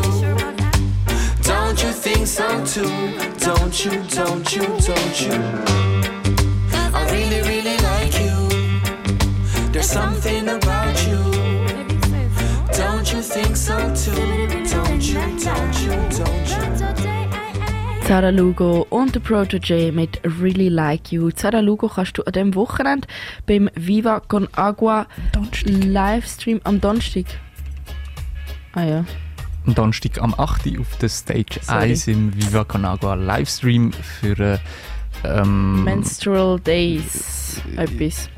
[1.42, 2.88] Don't you think so too?
[3.38, 5.36] Don't you, don't you, don't you?
[6.98, 9.72] I really, really like you.
[9.72, 11.41] There's something about you.
[18.12, 21.30] Zara Lugo und der Protege mit Really Like You.
[21.30, 23.08] Zara Lugo kannst du an diesem Wochenende
[23.46, 25.06] beim Viva Con Agua
[25.64, 27.24] Livestream am Donnerstag.
[28.74, 29.04] Ah ja.
[29.66, 30.66] Am Donnerstag am 8.
[30.66, 31.92] Uhr auf der Stage Sorry.
[31.92, 34.58] 1 im Viva Con Agua Livestream für äh,
[35.24, 37.62] ähm, Menstrual Days.
[37.76, 38.28] Etwas.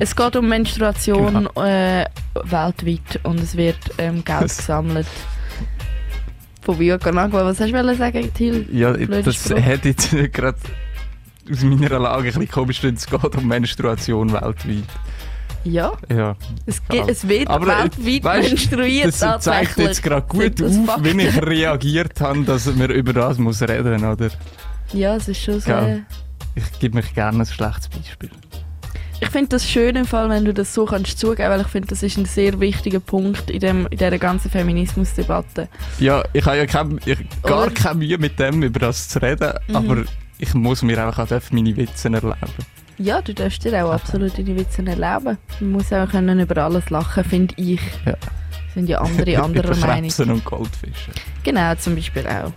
[0.00, 1.64] Es geht um Menstruation Genau.
[1.64, 2.04] äh,
[2.44, 5.06] weltweit und es wird ähm, Geld gesammelt.
[6.62, 7.44] Von Viva Con Agua.
[7.44, 8.66] Was hast du sagen, Till?
[8.72, 9.60] Ja, Blöder das Spruch.
[9.60, 10.58] hat jetzt gerade
[11.50, 14.84] aus meiner Lage ein bisschen komisch, denn es geht um Menstruation weltweit.
[15.64, 15.92] Ja.
[16.10, 16.36] Ja.
[16.66, 19.86] Es, geht, es wird Aber, äh, weltweit weisst, menstruiert Das zeigt tatsächlich.
[19.86, 24.28] jetzt gerade gut auf, wenn ich reagiert habe, dass wir über das muss reden oder?
[24.92, 25.70] Ja, es ist schon so.
[25.70, 25.98] Ja.
[26.54, 28.30] Ich gebe mich gerne ein schlechtes Beispiel.
[29.20, 31.88] Ich finde das schön im Fall, wenn du das so kannst zugeben, weil ich finde,
[31.88, 35.68] das ist ein sehr wichtiger Punkt in, dem, in dieser ganzen Feminismusdebatte.
[35.98, 37.70] Ja, ich habe ja kein, ich, gar Oder?
[37.72, 39.76] keine Mühe mit dem, über das zu reden, Mhm.
[39.76, 39.96] aber
[40.38, 42.34] ich muss mir einfach auch meine Witze erleben.
[42.98, 45.36] Ja, du darfst dir auch absolut deine Witze erleben.
[45.60, 47.80] Man muss auch können über alles lachen, finde ich.
[48.06, 48.14] Ja.
[48.74, 50.10] Sind ja andere anderer Meinung.
[50.30, 51.10] Und Goldfische.
[51.42, 52.52] Genau, zum Beispiel auch.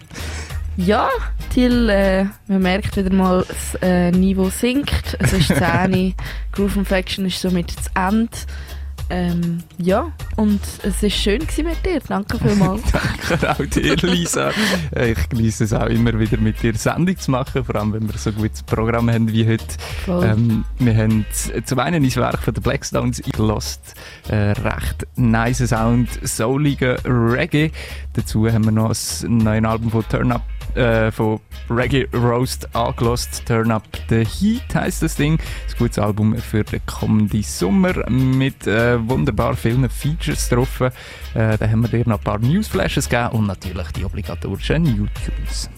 [0.78, 1.10] Ja,
[1.54, 5.18] Till, äh, man merkt wieder mal, das äh, Niveau sinkt.
[5.20, 6.16] Es ist 10
[6.54, 8.30] Groove Infection ist somit zu Ende.
[9.12, 12.00] Ähm, ja, und es war schön mit dir.
[12.08, 12.82] Danke vielmals.
[13.30, 14.52] Danke auch dir, Lisa.
[14.96, 18.08] Äh, ich genieße es auch immer wieder mit dir Sendung zu machen, vor allem wenn
[18.08, 19.66] wir so ein gutes Programm haben wie heute.
[20.08, 21.26] Ähm, wir haben
[21.66, 23.96] zum einen ins Werk von den Blackstones eingelost.
[24.30, 27.72] Äh, recht nice Sound, souliger Reggae.
[28.14, 28.94] Dazu haben wir noch
[29.24, 30.44] ein neues Album von Turn Up
[30.76, 31.40] äh, von
[31.70, 33.46] Reggae Roast angelost.
[33.46, 35.34] Turn Up the Heat heisst das Ding.
[35.34, 40.82] Ein gutes Album für den kommenden Sommer mit äh, wunderbar vielen Features drauf.
[40.82, 40.92] Äh,
[41.34, 45.70] da haben wir dir noch ein paar Newsflashes gegeben und natürlich die obligatorischen Newtunes.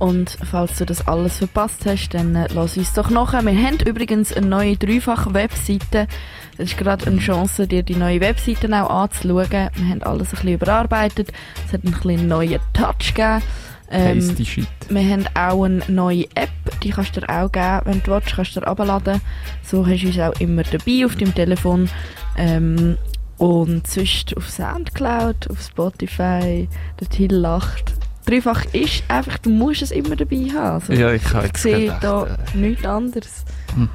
[0.00, 3.44] Und falls du das alles verpasst hast, dann äh, lass uns doch nachher.
[3.44, 6.08] Wir haben übrigens eine neue Dreifach-Webseite.
[6.56, 9.50] Es ist gerade eine Chance, dir die neue Webseite auch anzuschauen.
[9.50, 11.32] Wir haben alles ein bisschen überarbeitet.
[11.66, 13.42] Es hat einen kleinen neuen Touch gegeben.
[13.90, 14.68] Tasty Shit.
[14.88, 16.48] Wir haben auch eine neue App,
[16.82, 19.20] die kannst du dir auch geben, wenn du willst, kannst du dir runterladen.
[19.62, 21.90] So hast du uns auch immer dabei auf deinem Telefon.
[22.38, 22.96] Ähm,
[23.36, 26.68] und sonst auf Soundcloud, auf Spotify,
[26.98, 27.94] der Till lacht.
[28.30, 30.80] Dreifach ist einfach, du musst es immer dabei haben.
[30.80, 33.44] Also, Ja, ich habe ich sehe da äh, nichts anderes.
[33.76, 33.88] Mhm.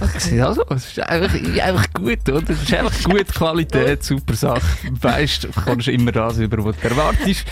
[0.00, 2.42] Es ist also, es ist einfach, einfach gut, oder?
[2.50, 4.62] Es ist einfach gute Qualität, super Sache.
[4.90, 7.46] Weißt, du kommst immer das über, was du erwartest.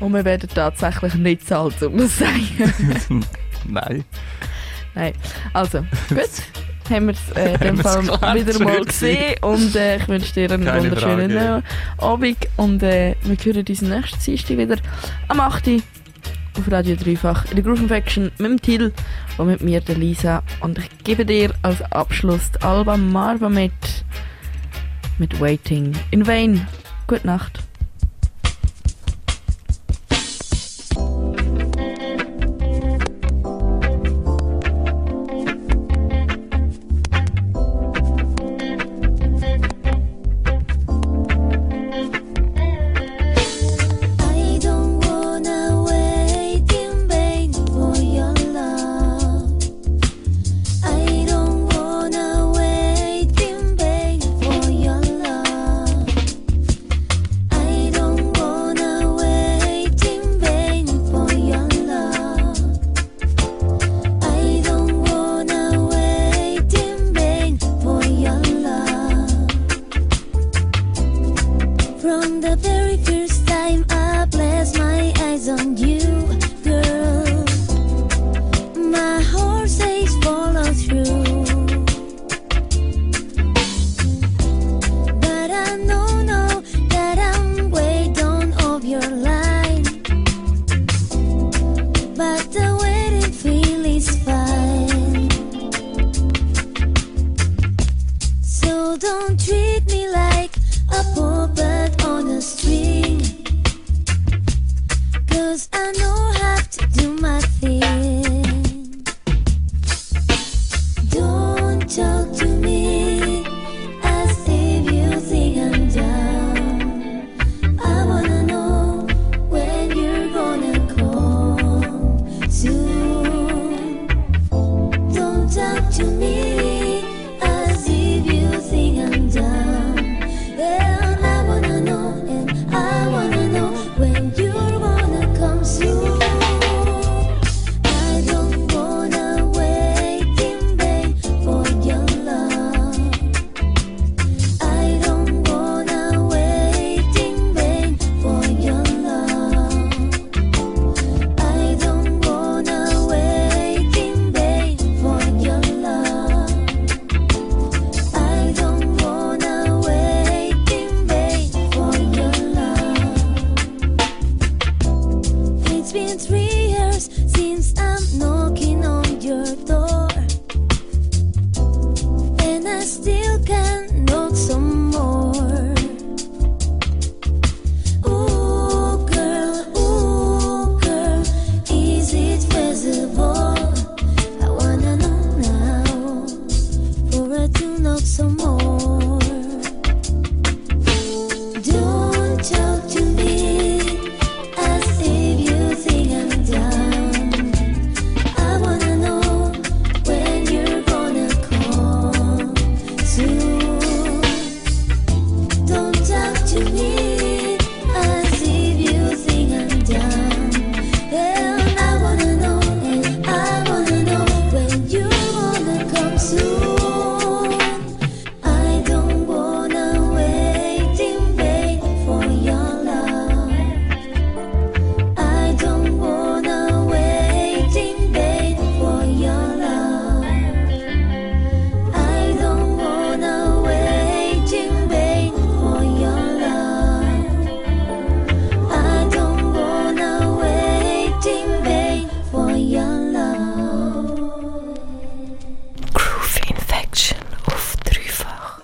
[0.00, 3.24] Und wir werden tatsächlich nicht zahlt, um das zu sagen.
[3.68, 4.04] Nein.
[4.94, 5.12] Nein.
[5.52, 6.30] Also, gut.
[6.90, 8.02] Haben wir es äh, in dem Fall
[8.34, 11.62] wieder mal gesehen und äh, ich wünsche dir einen Keine wunderschönen Frage.
[11.98, 14.76] Abend und äh, wir hören uns nächsten Dienstag wieder
[15.28, 15.68] am 8.
[15.68, 15.82] Uhr
[16.58, 18.92] auf Radio Dreifach in der Groove Infection mit dem Till
[19.38, 23.72] und mit mir, der Lisa und ich gebe dir als Abschluss die Alba Marva mit
[25.18, 26.66] mit Waiting in Vain.
[27.06, 27.69] Gute Nacht.